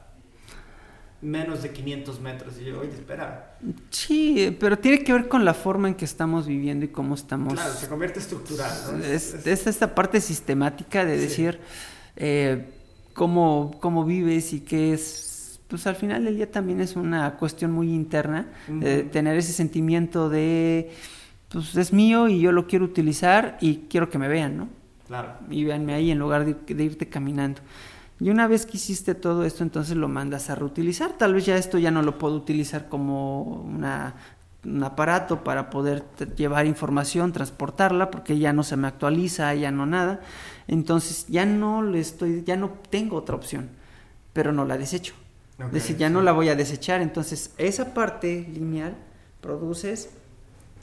menos 1.22 1.62
de 1.62 1.70
500 1.70 2.20
metros. 2.20 2.54
Y 2.60 2.64
yo, 2.66 2.80
oye, 2.80 2.90
espera. 2.90 3.56
sí, 3.90 4.34
eh, 4.42 4.52
pero 4.58 4.76
tiene 4.78 5.02
que 5.04 5.12
ver 5.12 5.28
con 5.28 5.44
la 5.44 5.54
forma 5.54 5.88
en 5.88 5.94
que 5.94 6.04
estamos 6.04 6.46
viviendo 6.46 6.84
y 6.84 6.88
cómo 6.88 7.14
estamos... 7.14 7.54
Claro, 7.54 7.72
se 7.74 7.88
convierte 7.88 8.18
estructural, 8.18 8.70
¿no? 8.92 8.98
es, 9.04 9.32
Es- 9.34 9.46
es 9.46 9.66
esta 9.66 9.94
parte 9.94 10.20
sistemática 10.20 11.04
de 11.04 11.16
Sí. 11.16 11.22
decir 11.22 11.60
eh, 12.16 12.66
cómo, 13.14 13.78
cómo 13.80 14.04
vives 14.04 14.52
y 14.52 14.60
qué 14.60 14.92
es, 14.94 15.60
pues 15.68 15.86
al 15.86 15.96
final 15.96 16.24
del 16.24 16.36
día 16.36 16.50
también 16.50 16.80
es 16.80 16.96
una 16.96 17.36
cuestión 17.36 17.72
muy 17.72 17.92
interna, 17.94 18.48
Ujú. 18.68 18.80
tener 19.10 19.36
ese 19.36 19.52
sentimiento 19.52 20.28
de, 20.28 20.90
pues 21.50 21.74
es 21.76 21.92
mío 21.92 22.28
y 22.28 22.40
yo 22.40 22.50
lo 22.52 22.66
quiero 22.66 22.84
utilizar 22.84 23.56
y 23.60 23.84
quiero 23.88 24.10
que 24.10 24.18
me 24.18 24.28
vean, 24.28 24.56
¿no? 24.56 24.68
Claro. 25.06 25.34
Y 25.50 25.64
véanme 25.64 25.94
ahí 25.94 26.10
en 26.10 26.18
lugar 26.18 26.44
de, 26.44 26.74
de 26.74 26.84
irte 26.84 27.08
caminando. 27.08 27.60
Y 28.22 28.30
una 28.30 28.46
vez 28.46 28.66
que 28.66 28.76
hiciste 28.76 29.14
todo 29.16 29.44
esto, 29.44 29.62
entonces 29.64 29.96
lo 29.96 30.08
mandas 30.08 30.48
a 30.48 30.54
reutilizar. 30.54 31.12
Tal 31.18 31.34
vez 31.34 31.44
ya 31.46 31.56
esto 31.56 31.78
ya 31.78 31.90
no 31.90 32.02
lo 32.02 32.18
puedo 32.18 32.36
utilizar 32.36 32.88
como 32.88 33.42
una, 33.42 34.14
un 34.64 34.84
aparato 34.84 35.42
para 35.42 35.70
poder 35.70 36.04
llevar 36.36 36.66
información, 36.66 37.32
transportarla, 37.32 38.12
porque 38.12 38.38
ya 38.38 38.52
no 38.52 38.62
se 38.62 38.76
me 38.76 38.86
actualiza, 38.86 39.52
ya 39.54 39.72
no 39.72 39.86
nada. 39.86 40.20
Entonces 40.68 41.26
ya 41.28 41.44
no 41.46 41.82
le 41.82 41.98
estoy, 41.98 42.44
ya 42.44 42.54
no 42.56 42.70
tengo 42.90 43.16
otra 43.16 43.34
opción, 43.34 43.70
pero 44.32 44.52
no 44.52 44.64
la 44.64 44.78
desecho. 44.78 45.14
Ok, 45.58 45.66
es 45.66 45.72
decir, 45.72 45.96
ya 45.96 46.06
sí. 46.06 46.12
no 46.14 46.22
la 46.22 46.30
voy 46.30 46.48
a 46.48 46.54
desechar. 46.54 47.00
Entonces 47.02 47.52
esa 47.58 47.92
parte 47.92 48.46
lineal 48.54 48.94
produces, 49.40 50.10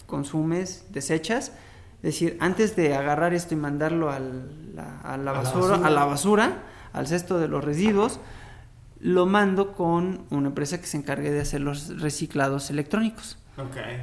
consumes, 0.07 0.85
desechas. 0.91 1.53
Es 1.97 2.13
decir, 2.13 2.37
antes 2.41 2.75
de 2.75 2.95
agarrar 2.95 3.33
esto 3.33 3.53
y 3.53 3.57
mandarlo 3.57 4.11
al- 4.11 4.75
la- 4.75 4.99
a, 5.01 5.17
la 5.17 5.31
A 5.31 5.33
la 5.33 5.33
basura, 5.33 5.67
basura. 5.69 5.87
a 5.87 5.89
la 5.89 6.05
basura, 6.05 6.53
al 6.93 7.07
cesto 7.07 7.39
de 7.39 7.47
los 7.47 7.63
residuos, 7.63 8.19
lo 8.99 9.25
mando 9.25 9.73
con 9.73 10.21
una 10.29 10.47
empresa 10.47 10.79
que 10.79 10.87
se 10.87 10.97
encargue 10.97 11.31
de 11.31 11.41
hacer 11.41 11.61
los 11.61 11.99
reciclados 11.99 12.69
electrónicos. 12.69 13.37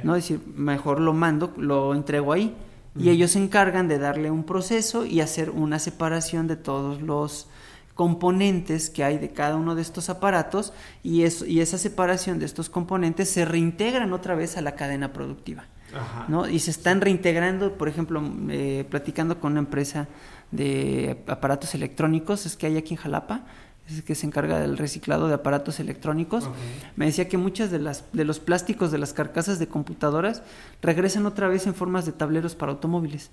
¿no? 0.03 0.15
Es 0.15 0.23
decir, 0.23 0.41
mejor 0.55 0.99
lo 0.99 1.13
mando, 1.13 1.53
lo 1.57 1.93
entrego 1.93 2.33
ahí. 2.33 2.55
Y 2.99 3.09
ellos 3.09 3.31
se 3.31 3.39
encargan 3.43 3.87
de 3.87 3.99
darle 3.99 4.31
un 4.31 4.43
proceso 4.43 5.05
y 5.05 5.21
hacer 5.21 5.51
una 5.51 5.77
separación 5.77 6.47
de 6.47 6.55
todos 6.55 6.99
los 6.99 7.47
componentes 7.93 8.89
que 8.89 9.03
hay 9.03 9.19
de 9.19 9.29
cada 9.29 9.55
uno 9.55 9.75
de 9.75 9.83
estos 9.83 10.09
aparatos 10.09 10.73
y, 11.03 11.21
y 11.21 11.59
esa 11.59 11.77
separación 11.77 12.39
de 12.39 12.45
estos 12.45 12.69
componentes 12.69 13.29
se 13.29 13.45
reintegran 13.45 14.13
otra 14.13 14.33
vez 14.33 14.57
a 14.57 14.61
la 14.61 14.73
cadena 14.73 15.13
productiva. 15.13 15.65
Ajá. 15.95 16.25
¿no? 16.27 16.47
Y 16.47 16.59
se 16.59 16.71
están 16.71 17.01
reintegrando, 17.01 17.77
por 17.77 17.87
ejemplo, 17.87 18.21
eh, 18.49 18.85
platicando 18.89 19.39
con 19.39 19.51
una 19.51 19.61
empresa 19.61 20.07
de 20.51 21.23
aparatos 21.27 21.75
electrónicos, 21.75 22.45
es 22.45 22.55
que 22.57 22.67
hay 22.67 22.77
aquí 22.77 22.93
en 22.93 22.99
Jalapa, 22.99 23.41
es 23.89 24.01
que 24.01 24.15
se 24.15 24.25
encarga 24.25 24.59
del 24.59 24.77
reciclado 24.77 25.27
de 25.27 25.33
aparatos 25.35 25.79
electrónicos. 25.79 26.49
Me 26.95 27.05
decía 27.05 27.29
que 27.29 27.37
muchas 27.37 27.71
de 27.71 27.79
las 27.79 28.03
de 28.11 28.25
los 28.25 28.39
plásticos 28.39 28.91
de 28.91 28.97
las 28.97 29.13
carcasas 29.13 29.59
de 29.59 29.67
computadoras 29.67 30.43
regresan 30.81 31.25
otra 31.25 31.47
vez 31.47 31.67
en 31.67 31.73
formas 31.75 32.05
de 32.05 32.11
tableros 32.11 32.55
para 32.55 32.71
automóviles. 32.73 33.29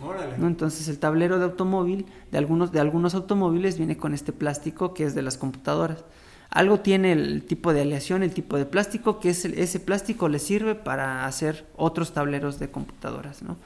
Órale. 0.00 0.36
¿no? 0.36 0.46
Entonces 0.48 0.88
el 0.88 0.98
tablero 0.98 1.38
de 1.38 1.44
automóvil 1.46 2.04
de 2.30 2.36
algunos 2.36 2.72
de 2.72 2.80
algunos 2.80 3.14
automóviles 3.14 3.78
viene 3.78 3.96
con 3.96 4.12
este 4.12 4.32
plástico 4.32 4.92
que 4.92 5.04
es 5.04 5.14
de 5.14 5.22
las 5.22 5.38
computadoras. 5.38 6.04
Algo 6.50 6.80
tiene 6.80 7.12
el 7.12 7.42
tipo 7.44 7.72
de 7.72 7.80
aleación, 7.80 8.22
el 8.22 8.32
tipo 8.34 8.56
de 8.58 8.66
plástico, 8.66 9.18
que 9.18 9.30
es 9.30 9.46
el- 9.46 9.58
ese 9.58 9.80
plástico 9.80 10.28
le 10.28 10.38
sirve 10.38 10.74
para 10.74 11.24
hacer 11.26 11.66
otros 11.76 12.12
tableros 12.12 12.58
de 12.58 12.70
computadoras, 12.70 13.42
¿no? 13.42 13.56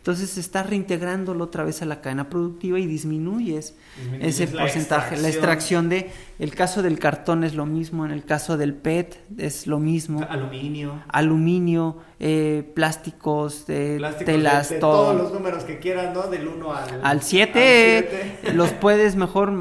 Entonces 0.00 0.38
está 0.38 0.62
reintegrándolo 0.62 1.44
otra 1.44 1.62
vez 1.62 1.82
a 1.82 1.84
la 1.84 2.00
cadena 2.00 2.30
productiva 2.30 2.78
y 2.78 2.86
disminuyes 2.86 3.74
Disminuyes 3.96 4.40
ese 4.40 4.54
la 4.54 4.62
porcentaje. 4.62 5.18
La 5.18 5.28
extracción 5.28 5.90
de, 5.90 6.10
el 6.38 6.54
caso 6.54 6.80
del 6.80 6.98
cartón 6.98 7.44
es 7.44 7.54
lo 7.54 7.66
mismo, 7.66 8.06
en 8.06 8.10
el 8.10 8.24
caso 8.24 8.56
del 8.56 8.72
PET 8.72 9.20
es 9.36 9.66
lo 9.66 9.78
mismo, 9.78 10.24
Aluminio. 10.26 11.02
aluminio, 11.08 11.98
eh, 12.18 12.70
plásticos, 12.74 13.66
eh, 13.68 13.96
Plásticos 13.98 14.24
telas, 14.24 14.68
de, 14.70 14.76
de 14.76 14.80
todo. 14.80 15.12
todos 15.12 15.16
los 15.22 15.32
números 15.34 15.64
que 15.64 15.78
quieran, 15.78 16.14
¿no? 16.14 16.28
Del 16.28 16.48
1 16.48 16.72
al 16.72 17.00
Al 17.04 17.22
7 17.22 18.38
los 18.54 18.70
puedes 18.80 19.16
mejor, 19.16 19.52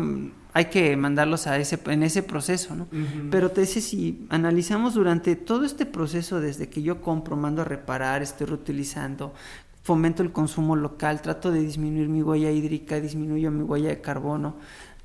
hay 0.54 0.66
que 0.66 0.96
mandarlos 0.96 1.48
a 1.48 1.58
ese, 1.58 1.78
en 1.88 2.02
ese 2.04 2.24
proceso, 2.24 2.76
¿no? 2.76 2.88
Pero 3.30 3.52
te 3.52 3.60
dice, 3.60 3.82
si 3.82 4.26
analizamos 4.30 4.94
durante 4.94 5.36
todo 5.36 5.66
este 5.66 5.86
proceso, 5.86 6.40
desde 6.40 6.70
que 6.70 6.82
yo 6.82 7.02
compro, 7.02 7.36
mando 7.36 7.62
a 7.62 7.66
reparar, 7.66 8.22
estoy 8.22 8.48
reutilizando, 8.48 9.34
fomento 9.90 10.22
el 10.22 10.32
consumo 10.32 10.76
local, 10.76 11.20
trato 11.24 11.50
de 11.52 11.62
disminuir 11.62 12.10
mi 12.10 12.22
huella 12.22 12.52
hídrica, 12.52 13.00
disminuyo 13.02 13.50
mi 13.50 13.64
huella 13.64 13.90
de 13.90 14.02
carbono, 14.02 14.54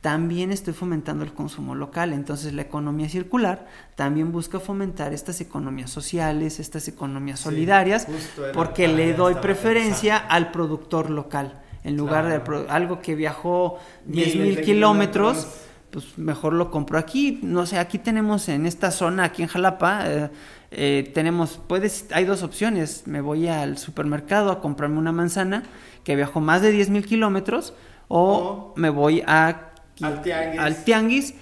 también 0.03 0.53
estoy 0.53 0.75
fomentando 0.75 1.25
el 1.25 1.33
consumo 1.33 1.75
local. 1.75 2.13
Entonces 2.13 2.53
la 2.53 2.61
economía 2.61 3.09
circular 3.09 3.67
también 3.95 4.31
busca 4.31 4.61
fomentar 4.61 5.15
estas 5.15 5.41
economías 5.41 5.89
sociales, 5.91 6.61
estas 6.61 6.87
economías 6.89 7.39
Sí, 7.39 7.45
solidarias, 7.45 8.07
porque 8.53 8.87
le 8.89 9.15
doy 9.15 9.37
preferencia 9.37 10.17
pensando. 10.17 10.35
al 10.35 10.51
productor 10.53 11.09
local. 11.09 11.63
En 11.83 11.97
lugar 11.97 12.29
de 12.29 12.43
Claro. 12.43 12.67
algo 12.69 13.01
que 13.01 13.15
viajó 13.15 13.79
Miles 14.07 14.35
10 14.35 14.37
mil 14.47 14.61
kilómetros. 14.61 15.47
Pues 15.95 16.19
mejor 16.19 16.55
lo 16.55 16.73
compro 16.73 16.99
aquí. 16.99 17.39
No 17.43 17.67
sé, 17.67 17.79
aquí 17.79 17.99
tenemos 17.99 18.49
en 18.49 18.67
esta 18.67 18.91
zona, 18.91 19.23
aquí 19.23 19.43
en 19.43 19.49
Jalapa, 19.49 20.03
eh, 20.11 20.31
eh, 20.73 21.11
tenemos, 21.15 21.61
puedes, 21.69 22.07
hay 22.13 22.25
dos 22.25 22.43
opciones. 22.43 23.05
Me 23.07 23.21
voy 23.21 23.47
al 23.47 23.79
supermercado 23.79 24.51
a 24.51 24.61
comprarme 24.61 24.99
una 24.99 25.13
manzana 25.13 25.63
que 26.03 26.17
viajo 26.17 26.41
más 26.41 26.63
de 26.63 26.73
10 26.73 26.91
mil 26.91 27.07
kilómetros 27.07 27.75
o 28.09 28.75
me 28.77 28.91
voy 28.91 29.23
a, 29.25 29.71
al 30.03 30.85
tianguis. 30.85 31.35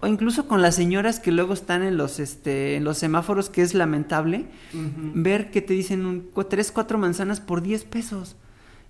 o 0.00 0.08
incluso 0.08 0.48
con 0.48 0.60
las 0.60 0.74
señoras 0.74 1.20
que 1.20 1.30
luego 1.30 1.54
están 1.54 1.84
en 1.84 1.96
los 1.96 2.18
este 2.18 2.74
en 2.74 2.82
los 2.82 2.98
semáforos 2.98 3.48
que 3.48 3.62
es 3.62 3.74
lamentable 3.74 4.46
ver 4.72 5.52
que 5.52 5.62
te 5.62 5.72
dicen 5.72 6.04
un, 6.04 6.30
tres 6.50 6.72
cuatro 6.72 6.98
manzanas 6.98 7.40
por 7.40 7.62
10 7.62 7.84
pesos 7.84 8.36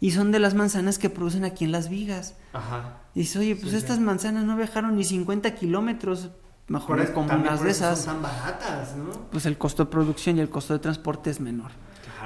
y 0.02 0.10
son 0.10 0.32
de 0.32 0.40
las 0.40 0.54
manzanas 0.54 0.98
que 0.98 1.10
producen 1.10 1.44
aquí 1.44 1.64
en 1.64 1.70
Las 1.70 1.88
Vigas. 1.88 2.34
Ajá. 2.52 3.02
Y 3.14 3.20
dices, 3.20 3.36
oye, 3.36 3.54
pues 3.54 3.72
estas 3.72 4.00
manzanas 4.00 4.42
no 4.42 4.56
viajaron 4.56 4.96
ni 4.96 5.04
50 5.04 5.54
kilómetros, 5.54 6.30
mejor 6.66 6.98
es 6.98 7.10
como 7.10 7.32
unas 7.32 7.62
de 7.62 7.70
esas. 7.70 8.00
Son 8.00 8.14
tan 8.14 8.22
baratas, 8.22 8.96
¿no? 8.96 9.12
Pues 9.30 9.46
el 9.46 9.56
costo 9.56 9.84
de 9.84 9.92
producción 9.92 10.38
y 10.38 10.40
el 10.40 10.50
costo 10.50 10.72
de 10.72 10.80
transporte 10.80 11.30
es 11.30 11.38
menor. 11.38 11.70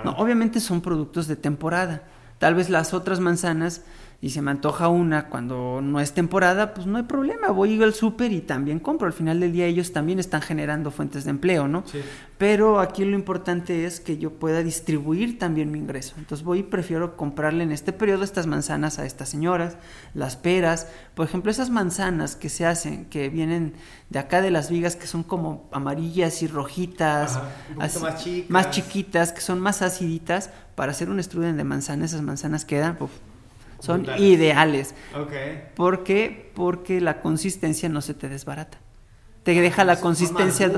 No, 0.06 0.12
obviamente 0.12 0.58
son 0.58 0.80
productos 0.80 1.28
de 1.28 1.36
temporada. 1.36 2.04
Tal 2.38 2.54
vez 2.54 2.70
las 2.70 2.94
otras 2.94 3.20
manzanas 3.20 3.82
y 4.20 4.30
se 4.30 4.40
me 4.40 4.50
antoja 4.50 4.88
una 4.88 5.28
cuando 5.28 5.80
no 5.82 6.00
es 6.00 6.12
temporada, 6.12 6.72
pues 6.72 6.86
no 6.86 6.96
hay 6.96 7.04
problema, 7.04 7.50
voy 7.50 7.80
al 7.82 7.92
súper 7.92 8.32
y 8.32 8.40
también 8.40 8.78
compro. 8.78 9.06
Al 9.06 9.12
final 9.12 9.40
del 9.40 9.52
día 9.52 9.66
ellos 9.66 9.92
también 9.92 10.18
están 10.18 10.40
generando 10.40 10.90
fuentes 10.90 11.24
de 11.24 11.30
empleo, 11.30 11.68
¿no? 11.68 11.84
Sí. 11.86 12.00
Pero 12.38 12.80
aquí 12.80 13.04
lo 13.04 13.14
importante 13.14 13.84
es 13.84 14.00
que 14.00 14.16
yo 14.16 14.32
pueda 14.32 14.62
distribuir 14.62 15.38
también 15.38 15.70
mi 15.70 15.78
ingreso. 15.78 16.14
Entonces 16.18 16.44
voy 16.44 16.60
y 16.60 16.62
prefiero 16.62 17.16
comprarle 17.16 17.64
en 17.64 17.72
este 17.72 17.92
periodo 17.92 18.24
estas 18.24 18.46
manzanas 18.46 18.98
a 18.98 19.04
estas 19.04 19.28
señoras, 19.28 19.76
las 20.14 20.36
peras, 20.36 20.88
por 21.14 21.26
ejemplo, 21.26 21.50
esas 21.50 21.68
manzanas 21.68 22.36
que 22.36 22.48
se 22.48 22.64
hacen, 22.64 23.06
que 23.06 23.28
vienen 23.28 23.74
de 24.08 24.18
acá 24.18 24.40
de 24.40 24.50
las 24.50 24.70
vigas, 24.70 24.96
que 24.96 25.06
son 25.06 25.24
como 25.24 25.68
amarillas 25.72 26.42
y 26.42 26.46
rojitas, 26.46 27.38
así, 27.78 27.98
más, 28.00 28.24
chicas. 28.24 28.50
más 28.50 28.70
chiquitas, 28.70 29.32
que 29.32 29.40
son 29.40 29.60
más 29.60 29.82
aciditas, 29.82 30.50
para 30.74 30.92
hacer 30.92 31.10
un 31.10 31.22
strudel 31.22 31.56
de 31.56 31.64
manzana, 31.64 32.06
esas 32.06 32.22
manzanas 32.22 32.64
quedan... 32.64 32.96
Uf, 33.00 33.10
son 33.80 34.06
ideales. 34.18 34.94
Okay. 35.14 35.70
¿Por 35.74 36.04
qué? 36.04 36.50
Porque 36.54 37.00
la 37.00 37.20
consistencia 37.20 37.88
no 37.88 38.00
se 38.00 38.14
te 38.14 38.28
desbarata. 38.28 38.78
Te 39.42 39.52
deja 39.60 39.84
la 39.84 40.00
consistencia, 40.00 40.72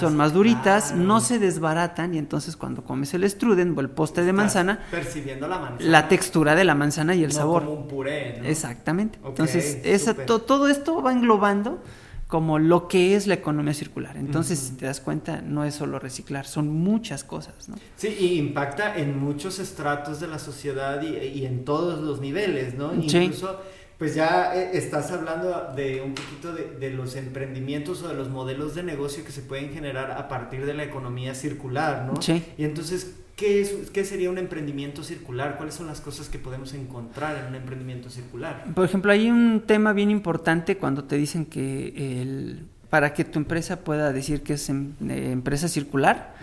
son 0.00 0.16
más 0.16 0.32
duritas, 0.32 0.94
no 0.94 1.20
se 1.20 1.38
desbaratan 1.38 2.14
y 2.14 2.18
entonces 2.18 2.56
cuando 2.56 2.82
comes 2.82 3.12
el 3.12 3.28
struden 3.28 3.74
o 3.76 3.80
el 3.82 3.90
postre 3.90 4.24
de 4.24 4.32
manzana, 4.32 4.80
percibiendo 4.90 5.46
la 5.46 5.58
manzana, 5.58 5.90
la 5.90 6.08
textura 6.08 6.54
de 6.54 6.64
la 6.64 6.74
manzana 6.74 7.14
y 7.14 7.24
el 7.24 7.32
sabor. 7.32 7.64
Como 7.64 7.74
un 7.74 7.88
puré, 7.88 8.38
¿no? 8.40 8.48
Exactamente. 8.48 9.18
entonces, 9.22 9.80
esa, 9.84 10.14
todo 10.14 10.66
esto 10.66 11.02
va 11.02 11.12
englobando 11.12 11.82
como 12.26 12.58
lo 12.58 12.88
que 12.88 13.14
es 13.14 13.26
la 13.26 13.34
economía 13.34 13.72
circular. 13.72 14.16
Entonces, 14.16 14.58
si 14.58 14.72
te 14.72 14.86
das 14.86 15.00
cuenta, 15.00 15.42
no 15.42 15.64
es 15.64 15.76
solo 15.76 15.98
reciclar, 15.98 16.46
son 16.46 16.68
muchas 16.68 17.22
cosas, 17.22 17.68
¿no? 17.68 17.76
Sí, 17.96 18.16
y 18.18 18.38
impacta 18.38 18.96
en 18.96 19.18
muchos 19.18 19.60
estratos 19.60 20.18
de 20.18 20.26
la 20.26 20.38
sociedad 20.38 21.00
y, 21.02 21.44
en 21.44 21.64
todos 21.64 22.00
los 22.00 22.20
niveles, 22.20 22.74
¿no? 22.74 22.90
Sí. 23.08 23.18
Incluso, 23.18 23.60
pues 23.96 24.16
ya 24.16 24.56
eh, 24.56 24.70
estás 24.74 25.12
hablando 25.12 25.72
de 25.76 26.02
un 26.02 26.14
poquito 26.14 26.52
de, 26.52 26.76
de, 26.78 26.90
los 26.90 27.14
emprendimientos 27.14 28.02
o 28.02 28.08
de 28.08 28.14
los 28.14 28.28
modelos 28.28 28.74
de 28.74 28.82
negocio 28.82 29.24
que 29.24 29.30
se 29.30 29.42
pueden 29.42 29.72
generar 29.72 30.10
a 30.10 30.26
partir 30.26 30.66
de 30.66 30.74
la 30.74 30.82
economía 30.82 31.34
circular, 31.34 32.06
¿no? 32.06 32.20
Sí. 32.20 32.44
Y 32.58 32.64
entonces, 32.64 33.14
¿Qué, 33.36 33.60
es, 33.60 33.90
¿Qué 33.92 34.06
sería 34.06 34.30
un 34.30 34.38
emprendimiento 34.38 35.04
circular? 35.04 35.58
¿Cuáles 35.58 35.74
son 35.74 35.86
las 35.86 36.00
cosas 36.00 36.30
que 36.30 36.38
podemos 36.38 36.72
encontrar 36.72 37.36
en 37.36 37.48
un 37.48 37.54
emprendimiento 37.54 38.08
circular? 38.08 38.64
Por 38.74 38.86
ejemplo, 38.86 39.12
hay 39.12 39.30
un 39.30 39.62
tema 39.66 39.92
bien 39.92 40.10
importante 40.10 40.78
cuando 40.78 41.04
te 41.04 41.16
dicen 41.16 41.44
que 41.44 42.22
el, 42.22 42.66
para 42.88 43.12
que 43.12 43.24
tu 43.24 43.38
empresa 43.38 43.80
pueda 43.80 44.10
decir 44.10 44.42
que 44.42 44.54
es 44.54 44.70
em, 44.70 44.94
eh, 45.06 45.32
empresa 45.32 45.68
circular, 45.68 46.34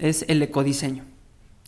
es 0.00 0.24
el 0.26 0.42
ecodiseño. 0.42 1.04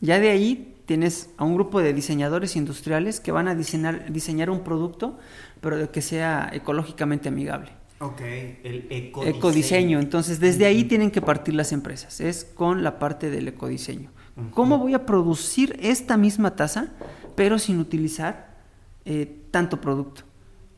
Ya 0.00 0.18
de 0.18 0.30
ahí 0.30 0.74
tienes 0.84 1.30
a 1.36 1.44
un 1.44 1.54
grupo 1.54 1.80
de 1.80 1.92
diseñadores 1.92 2.56
industriales 2.56 3.20
que 3.20 3.30
van 3.30 3.46
a 3.46 3.54
diseñar, 3.54 4.10
diseñar 4.12 4.50
un 4.50 4.64
producto, 4.64 5.16
pero 5.60 5.92
que 5.92 6.02
sea 6.02 6.50
ecológicamente 6.52 7.28
amigable. 7.28 7.70
Ok, 8.00 8.20
el 8.20 8.88
ecodiseño. 8.90 9.36
ecodiseño. 9.36 10.00
Entonces, 10.00 10.40
desde 10.40 10.66
ahí 10.66 10.82
tienen 10.82 11.12
que 11.12 11.22
partir 11.22 11.54
las 11.54 11.70
empresas, 11.70 12.20
es 12.20 12.44
con 12.44 12.82
la 12.82 12.98
parte 12.98 13.30
del 13.30 13.46
ecodiseño. 13.46 14.10
¿Cómo 14.52 14.78
voy 14.78 14.94
a 14.94 15.06
producir 15.06 15.78
esta 15.80 16.16
misma 16.16 16.56
taza, 16.56 16.88
pero 17.36 17.58
sin 17.58 17.78
utilizar 17.78 18.56
eh, 19.04 19.44
tanto 19.50 19.80
producto? 19.80 20.22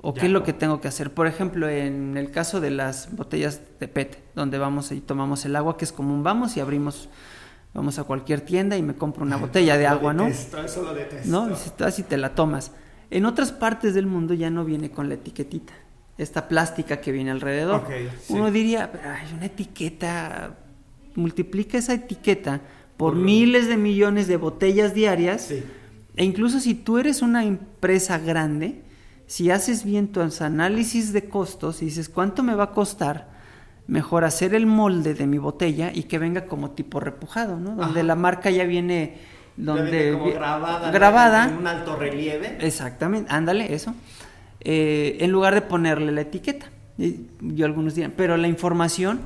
¿O 0.01 0.15
qué 0.15 0.27
es 0.27 0.33
lo 0.33 0.45
que 0.45 0.53
tengo 0.53 0.81
que 0.81 0.87
hacer? 0.87 1.13
Por 1.13 1.27
ejemplo, 1.27 1.69
en 1.69 2.17
el 2.17 2.31
caso 2.31 2.61
de 2.61 2.71
las 2.71 3.15
botellas 3.17 3.61
de 3.81 3.89
PET, 3.89 4.23
donde 4.37 4.59
vamos 4.59 4.93
y 4.93 5.01
tomamos 5.01 5.45
el 5.45 5.57
agua, 5.57 5.77
que 5.77 5.85
es 5.85 5.93
común, 5.93 6.23
vamos 6.23 6.57
y 6.57 6.61
abrimos, 6.61 7.09
vamos 7.75 7.99
a 7.99 8.05
cualquier 8.05 8.43
tienda 8.43 8.77
y 8.77 8.83
me 8.83 8.95
compro 8.95 9.25
una 9.25 9.37
botella 9.37 9.77
de 9.77 9.89
agua, 9.89 10.15
¿no? 10.15 10.25
Detesto, 10.25 10.63
eso 10.63 10.83
lo 10.85 10.95
detesto. 10.95 11.29
¿No? 11.29 11.49
Y 11.51 12.03
te 12.03 12.17
la 12.17 12.37
tomas. 12.37 12.71
En 13.11 13.27
otras 13.27 13.51
partes 13.51 13.93
del 13.95 14.07
mundo 14.07 14.35
ya 14.35 14.51
no 14.51 14.65
viene 14.65 14.93
con 14.93 15.09
la 15.09 15.15
etiquetita, 15.15 15.73
esta 16.17 16.47
plástica 16.47 17.01
que 17.01 17.11
viene 17.11 17.33
alrededor. 17.33 17.81
Okay, 17.81 18.09
sí. 18.23 18.35
Uno 18.35 18.53
diría, 18.53 18.93
hay 19.03 19.35
una 19.35 19.47
etiqueta, 19.47 20.55
multiplica 21.17 21.77
esa 21.77 21.95
etiqueta 21.95 22.61
por 22.99 23.15
miles 23.15 23.69
de 23.69 23.79
millones 23.79 24.27
de 24.27 24.37
botellas 24.37 24.93
diarias. 24.93 25.43
Sí. 25.43 25.63
E 26.17 26.25
incluso 26.25 26.61
si 26.61 26.75
tú 26.75 26.99
eres 26.99 27.23
una 27.23 27.45
empresa 27.45 28.19
grande, 28.19 28.83
si 29.27 29.51
haces 29.51 29.85
bien 29.85 30.09
tus 30.09 30.43
análisis 30.43 31.13
de 31.15 31.29
costos 31.29 31.81
y 31.81 31.87
dices 31.87 32.11
cuánto 32.11 32.43
me 32.43 32.55
va 32.55 32.65
a 32.65 32.71
costar, 32.73 33.29
mejor 33.87 34.25
hacer 34.25 34.55
el 34.55 34.67
molde 34.67 35.15
de 35.15 35.27
mi 35.27 35.39
botella 35.39 35.91
y 35.95 36.03
que 36.03 36.19
venga 36.19 36.47
como 36.47 36.73
tipo 36.73 37.01
repujado, 37.01 37.59
¿no? 37.59 37.77
Donde 37.77 38.01
Ajá. 38.01 38.03
la 38.03 38.15
marca 38.17 38.51
ya 38.51 38.65
viene 38.65 39.19
donde 39.57 40.13
como 40.13 40.33
grabada, 40.33 40.91
grabada. 40.91 41.49
en 41.49 41.57
un 41.57 41.67
alto 41.67 41.97
relieve. 41.97 42.59
Exactamente, 42.61 43.33
ándale, 43.33 43.73
eso. 43.75 43.95
Eh, 44.61 45.19
en 45.21 45.31
lugar 45.31 45.55
de 45.55 45.63
ponerle 45.63 46.13
la 46.13 46.23
etiqueta. 46.23 46.67
Y 46.99 47.27
yo 47.41 47.65
algunos 47.65 47.95
dirán, 47.95 48.13
pero 48.17 48.37
la 48.37 48.49
información, 48.49 49.21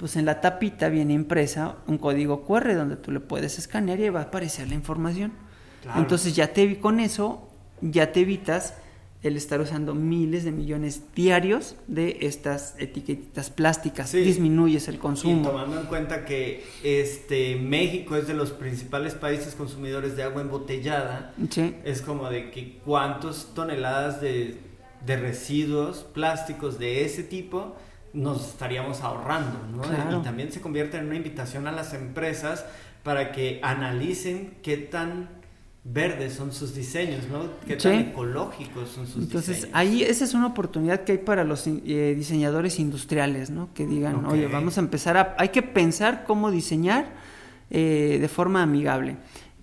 pues 0.00 0.16
en 0.16 0.24
la 0.24 0.40
tapita 0.40 0.88
viene 0.88 1.12
impresa 1.12 1.76
un 1.86 1.98
código 1.98 2.46
QR 2.46 2.74
donde 2.74 2.96
tú 2.96 3.12
le 3.12 3.20
puedes 3.20 3.58
escanear 3.58 4.00
y 4.00 4.08
va 4.08 4.20
a 4.20 4.24
aparecer 4.24 4.66
la 4.68 4.74
información. 4.74 5.32
Claro. 5.82 6.00
Entonces 6.00 6.34
ya 6.34 6.54
te 6.54 6.78
con 6.80 7.00
eso 7.00 7.46
ya 7.82 8.10
te 8.10 8.20
evitas 8.20 8.74
el 9.22 9.36
estar 9.36 9.60
usando 9.60 9.94
miles 9.94 10.44
de 10.44 10.52
millones 10.52 11.02
diarios 11.14 11.76
de 11.86 12.16
estas 12.22 12.74
etiquetitas 12.78 13.50
plásticas. 13.50 14.08
Sí. 14.08 14.20
Disminuyes 14.20 14.88
el 14.88 14.94
Y 14.94 14.98
consumo. 14.98 15.46
tomando 15.46 15.78
en 15.78 15.86
cuenta 15.86 16.24
que 16.24 16.64
este 16.82 17.56
México 17.56 18.16
es 18.16 18.26
de 18.26 18.32
los 18.32 18.52
principales 18.52 19.12
países 19.14 19.54
consumidores 19.54 20.16
de 20.16 20.22
agua 20.22 20.40
embotellada, 20.40 21.34
Sí. 21.50 21.74
es 21.84 22.00
como 22.00 22.30
de 22.30 22.50
que 22.50 22.78
cuántas 22.86 23.48
toneladas 23.54 24.22
de, 24.22 24.56
de 25.04 25.16
residuos 25.18 25.98
plásticos 26.14 26.78
de 26.78 27.04
ese 27.04 27.22
tipo 27.22 27.76
nos 28.12 28.48
estaríamos 28.48 29.00
ahorrando, 29.02 29.58
¿no? 29.72 29.82
Claro. 29.82 30.18
Y 30.18 30.22
también 30.22 30.52
se 30.52 30.60
convierte 30.60 30.98
en 30.98 31.06
una 31.06 31.16
invitación 31.16 31.66
a 31.66 31.72
las 31.72 31.94
empresas 31.94 32.64
para 33.02 33.32
que 33.32 33.60
analicen 33.62 34.54
qué 34.62 34.76
tan 34.76 35.28
verdes 35.82 36.34
son 36.34 36.52
sus 36.52 36.74
diseños, 36.74 37.26
¿no? 37.30 37.48
Qué 37.66 37.76
tan 37.76 37.94
ecológicos 37.94 38.90
son 38.90 39.06
sus 39.06 39.24
Entonces, 39.24 39.56
diseños. 39.56 39.76
ahí 39.76 40.02
esa 40.02 40.24
es 40.24 40.34
una 40.34 40.48
oportunidad 40.48 41.04
que 41.04 41.12
hay 41.12 41.18
para 41.18 41.44
los 41.44 41.66
eh, 41.66 42.14
diseñadores 42.16 42.78
industriales, 42.78 43.50
¿no? 43.50 43.72
Que 43.72 43.86
digan, 43.86 44.26
oye, 44.26 44.46
vamos 44.46 44.76
a 44.76 44.80
empezar 44.80 45.16
a... 45.16 45.34
Hay 45.38 45.48
que 45.48 45.62
pensar 45.62 46.24
cómo 46.26 46.50
diseñar 46.50 47.06
eh, 47.70 48.18
de 48.20 48.28
forma 48.28 48.62
amigable. 48.62 49.16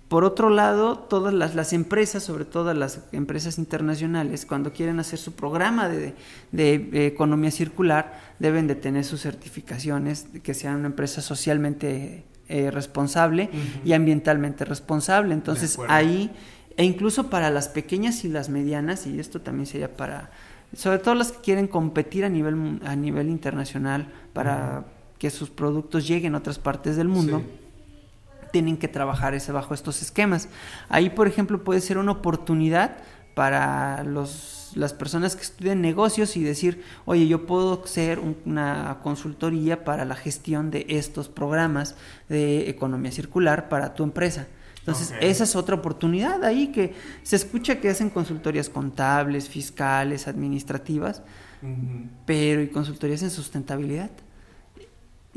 Por 0.08 0.24
otro 0.24 0.48
lado, 0.48 0.98
todas 0.98 1.34
las, 1.34 1.54
las 1.54 1.74
empresas, 1.74 2.22
sobre 2.22 2.46
todo 2.46 2.72
las 2.72 3.00
empresas 3.12 3.58
internacionales, 3.58 4.46
cuando 4.46 4.72
quieren 4.72 4.98
hacer 5.00 5.18
su 5.18 5.32
programa 5.32 5.90
de, 5.90 6.14
de, 6.50 6.74
eh, 6.74 7.06
economía 7.06 7.50
circular, 7.50 8.18
deben 8.38 8.66
de 8.66 8.74
tener 8.74 9.04
sus 9.04 9.20
certificaciones, 9.20 10.26
que 10.42 10.54
sean 10.54 10.76
una 10.76 10.86
empresa 10.86 11.20
socialmente 11.20 12.24
eh, 12.48 12.70
responsable 12.70 13.50
y 13.84 13.92
ambientalmente 13.92 14.64
responsable. 14.64 15.34
Entonces, 15.34 15.78
ahí 15.88 16.30
e 16.78 16.84
incluso 16.84 17.28
para 17.28 17.50
las 17.50 17.68
pequeñas 17.68 18.24
y 18.24 18.28
las 18.28 18.48
medianas, 18.48 19.06
y 19.06 19.18
esto 19.18 19.42
también 19.42 19.66
sería 19.66 19.94
para, 19.96 20.30
sobre 20.74 21.00
todo 21.00 21.16
las 21.16 21.32
que 21.32 21.40
quieren 21.40 21.66
competir 21.66 22.24
a 22.24 22.30
nivel, 22.30 22.80
a 22.84 22.96
nivel 22.96 23.28
internacional, 23.28 24.08
para 24.32 24.86
que 25.18 25.28
sus 25.28 25.50
productos 25.50 26.08
lleguen 26.08 26.34
a 26.36 26.38
otras 26.38 26.58
partes 26.58 26.96
del 26.96 27.08
mundo, 27.08 27.40
Sí. 27.40 27.67
Tienen 28.52 28.76
que 28.76 28.88
trabajar 28.88 29.34
ese, 29.34 29.52
bajo 29.52 29.74
estos 29.74 30.02
esquemas. 30.02 30.48
Ahí, 30.88 31.10
por 31.10 31.26
ejemplo, 31.28 31.62
puede 31.64 31.80
ser 31.80 31.98
una 31.98 32.12
oportunidad 32.12 32.96
para 33.34 34.02
los, 34.02 34.72
las 34.74 34.92
personas 34.92 35.36
que 35.36 35.42
estudian 35.42 35.80
negocios 35.80 36.36
y 36.36 36.42
decir, 36.42 36.82
oye, 37.04 37.28
yo 37.28 37.46
puedo 37.46 37.86
ser 37.86 38.18
un- 38.18 38.36
una 38.44 38.98
consultoría 39.02 39.84
para 39.84 40.04
la 40.04 40.16
gestión 40.16 40.70
de 40.72 40.86
estos 40.88 41.28
programas 41.28 41.94
de 42.28 42.68
economía 42.68 43.12
circular 43.12 43.68
para 43.68 43.94
tu 43.94 44.02
empresa. 44.02 44.48
Entonces, 44.80 45.12
esa 45.20 45.44
es 45.44 45.54
otra 45.54 45.74
oportunidad 45.76 46.42
ahí 46.44 46.68
que 46.68 46.94
se 47.22 47.36
escucha 47.36 47.78
que 47.78 47.90
hacen 47.90 48.08
consultorías 48.10 48.68
contables, 48.70 49.48
fiscales, 49.48 50.26
administrativas, 50.26 51.22
pero 52.26 52.62
¿y 52.62 52.68
consultorías 52.68 53.22
en 53.22 53.30
sustentabilidad? 53.30 54.10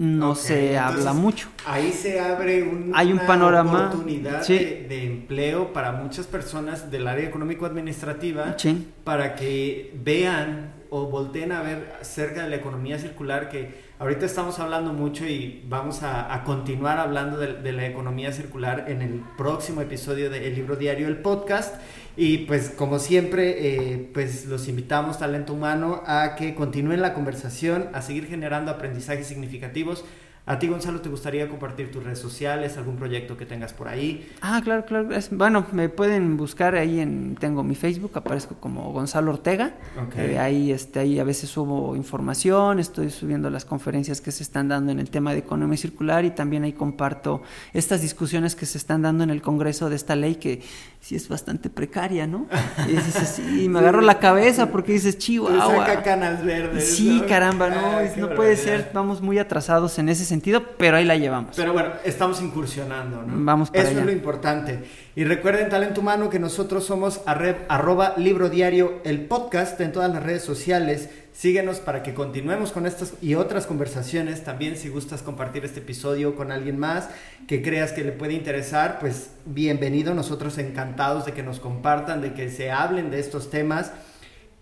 No 0.03 0.33
se 0.33 0.79
habla 0.79 1.13
mucho. 1.13 1.49
Ahí 1.63 1.91
se 1.91 2.19
abre 2.19 2.63
un- 2.63 2.91
Hay 2.95 3.07
un 3.11 3.19
una 3.19 3.27
panorama, 3.27 3.85
oportunidad 3.89 4.41
sí. 4.41 4.57
de, 4.57 4.85
de 4.89 5.05
empleo 5.05 5.73
para 5.73 5.91
muchas 5.91 6.25
personas 6.25 6.89
del 6.89 7.07
área 7.07 7.27
económico-administrativa 7.27 8.55
Sí. 8.57 8.87
para 9.03 9.35
que 9.35 9.93
vean 10.03 10.73
o 10.89 11.05
volteen 11.05 11.51
a 11.51 11.61
ver 11.61 11.93
acerca 12.01 12.43
de 12.43 12.49
la 12.49 12.55
economía 12.55 12.97
circular 12.99 13.49
que 13.49 13.91
ahorita 13.99 14.25
estamos 14.25 14.57
hablando 14.59 14.91
mucho 14.91 15.25
y 15.25 15.63
vamos 15.69 16.01
a, 16.03 16.33
a 16.33 16.43
continuar 16.43 16.97
hablando 16.97 17.37
de, 17.37 17.53
de 17.53 17.71
la 17.71 17.85
economía 17.85 18.33
circular 18.33 18.85
en 18.87 19.01
el 19.03 19.21
próximo 19.37 19.81
episodio 19.81 20.29
de 20.31 20.47
El 20.47 20.55
Libro 20.55 20.75
Diario, 20.77 21.07
el 21.07 21.17
podcast. 21.17 21.75
Y 22.17 22.39
pues 22.39 22.69
como 22.69 22.99
siempre, 22.99 23.93
eh, 23.93 24.09
pues 24.13 24.45
los 24.45 24.67
invitamos, 24.67 25.19
talento 25.19 25.53
humano, 25.53 26.03
a 26.05 26.35
que 26.35 26.55
continúen 26.55 27.01
la 27.01 27.13
conversación, 27.13 27.89
a 27.93 28.01
seguir 28.01 28.27
generando 28.27 28.71
aprendizajes 28.71 29.27
significativos. 29.27 30.03
A 30.47 30.57
ti, 30.57 30.67
Gonzalo, 30.67 31.01
¿te 31.01 31.07
gustaría 31.09 31.47
compartir 31.47 31.91
tus 31.91 32.03
redes 32.03 32.17
sociales, 32.17 32.75
algún 32.75 32.95
proyecto 32.95 33.37
que 33.37 33.45
tengas 33.45 33.73
por 33.73 33.87
ahí? 33.87 34.27
Ah, 34.41 34.59
claro, 34.63 34.85
claro. 34.85 35.13
es- 35.15 35.29
bueno, 35.29 35.67
me 35.71 35.87
pueden 35.87 36.35
buscar 36.35 36.73
ahí 36.75 36.99
en, 36.99 37.35
tengo 37.39 37.61
mi 37.63 37.75
Facebook, 37.75 38.11
aparezco 38.15 38.55
como 38.55 38.91
Gonzalo 38.91 39.31
Ortega. 39.31 39.75
Ok. 40.03 40.15
Eh, 40.17 40.39
ahí, 40.39 40.71
este, 40.71 40.99
ahí 40.99 41.19
a 41.19 41.23
veces 41.23 41.47
subo 41.51 41.95
información, 41.95 42.79
estoy 42.79 43.11
subiendo 43.11 43.51
las 43.51 43.65
conferencias 43.65 44.19
que 44.19 44.31
se 44.31 44.41
están 44.41 44.67
dando 44.67 44.91
en 44.91 44.99
el 44.99 45.11
tema 45.11 45.31
de 45.31 45.39
economía 45.39 45.77
circular 45.77 46.25
y 46.25 46.31
también 46.31 46.63
ahí 46.63 46.73
comparto 46.73 47.43
estas 47.73 48.01
discusiones 48.01 48.55
que 48.55 48.65
se 48.65 48.79
están 48.79 49.03
dando 49.03 49.23
en 49.23 49.29
el 49.29 49.43
Congreso 49.43 49.89
de 49.91 49.95
esta 49.95 50.15
ley 50.15 50.35
que 50.35 50.61
sí 51.01 51.15
es 51.15 51.29
bastante 51.29 51.69
precaria, 51.69 52.25
¿no? 52.25 52.47
Y 52.89 52.93
dices, 52.93 53.29
sí, 53.29 53.69
me 53.69 53.77
agarro 53.79 54.01
la 54.01 54.17
cabeza 54.17 54.71
porque 54.71 54.93
dices, 54.93 55.19
chihuahua. 55.19 55.85
saca 55.85 56.01
canas 56.03 56.43
verdes. 56.43 56.95
Sí, 56.95 57.19
¿no? 57.21 57.27
caramba, 57.27 57.69
no, 57.69 57.99
no 58.17 58.35
puede 58.35 58.55
ser, 58.55 58.89
vamos 58.91 59.21
muy 59.21 59.37
atrasados 59.37 59.99
en 59.99 60.09
ese 60.09 60.25
sentido, 60.25 60.31
pero 60.77 60.97
ahí 60.97 61.05
la 61.05 61.15
llevamos. 61.17 61.55
Pero 61.55 61.73
bueno, 61.73 61.89
estamos 62.03 62.41
incursionando, 62.41 63.21
¿no? 63.23 63.33
Vamos 63.45 63.69
para 63.69 63.81
Eso 63.83 63.91
allá. 63.91 63.99
es 64.01 64.05
lo 64.05 64.11
importante. 64.11 64.79
Y 65.15 65.23
recuerden, 65.23 65.69
talento 65.69 66.01
humano, 66.01 66.29
que 66.29 66.39
nosotros 66.39 66.85
somos 66.85 67.21
arre- 67.25 67.65
arroba 67.69 68.13
libro 68.17 68.49
diario, 68.49 68.99
el 69.03 69.21
podcast 69.25 69.79
en 69.81 69.91
todas 69.91 70.11
las 70.11 70.23
redes 70.23 70.43
sociales. 70.43 71.09
Síguenos 71.33 71.79
para 71.79 72.03
que 72.03 72.13
continuemos 72.13 72.71
con 72.71 72.85
estas 72.85 73.13
y 73.21 73.35
otras 73.35 73.65
conversaciones. 73.65 74.43
También 74.43 74.75
si 74.77 74.89
gustas 74.89 75.21
compartir 75.21 75.63
este 75.65 75.79
episodio 75.79 76.35
con 76.35 76.51
alguien 76.51 76.77
más 76.77 77.09
que 77.47 77.61
creas 77.61 77.91
que 77.93 78.03
le 78.03 78.11
puede 78.11 78.33
interesar, 78.33 78.99
pues 78.99 79.31
bienvenido. 79.45 80.13
Nosotros 80.13 80.57
encantados 80.57 81.25
de 81.25 81.31
que 81.33 81.43
nos 81.43 81.59
compartan, 81.59 82.21
de 82.21 82.33
que 82.33 82.49
se 82.49 82.71
hablen 82.71 83.11
de 83.11 83.19
estos 83.19 83.49
temas. 83.49 83.91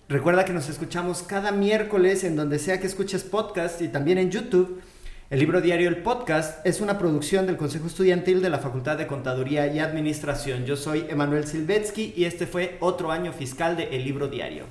Recuerda 0.07 0.43
que 0.45 0.53
nos 0.53 0.69
escuchamos 0.69 1.21
cada 1.21 1.51
miércoles 1.51 2.23
en 2.23 2.35
donde 2.35 2.57
sea 2.57 2.79
que 2.79 2.87
escuches 2.87 3.23
podcast 3.23 3.79
y 3.81 3.89
también 3.89 4.17
en 4.17 4.31
YouTube. 4.31 4.81
El 5.29 5.37
libro 5.37 5.61
diario 5.61 5.89
El 5.89 5.97
Podcast 5.97 6.65
es 6.65 6.81
una 6.81 6.97
producción 6.97 7.45
del 7.45 7.55
Consejo 7.55 7.85
Estudiantil 7.85 8.41
de 8.41 8.49
la 8.49 8.57
Facultad 8.57 8.97
de 8.97 9.05
Contaduría 9.05 9.67
y 9.67 9.77
Administración. 9.77 10.65
Yo 10.65 10.75
soy 10.75 11.05
Emanuel 11.07 11.45
Silvetsky 11.45 12.15
y 12.17 12.25
este 12.25 12.47
fue 12.47 12.77
otro 12.79 13.11
año 13.11 13.31
fiscal 13.31 13.77
de 13.77 13.95
El 13.95 14.05
libro 14.05 14.27
diario. 14.27 14.63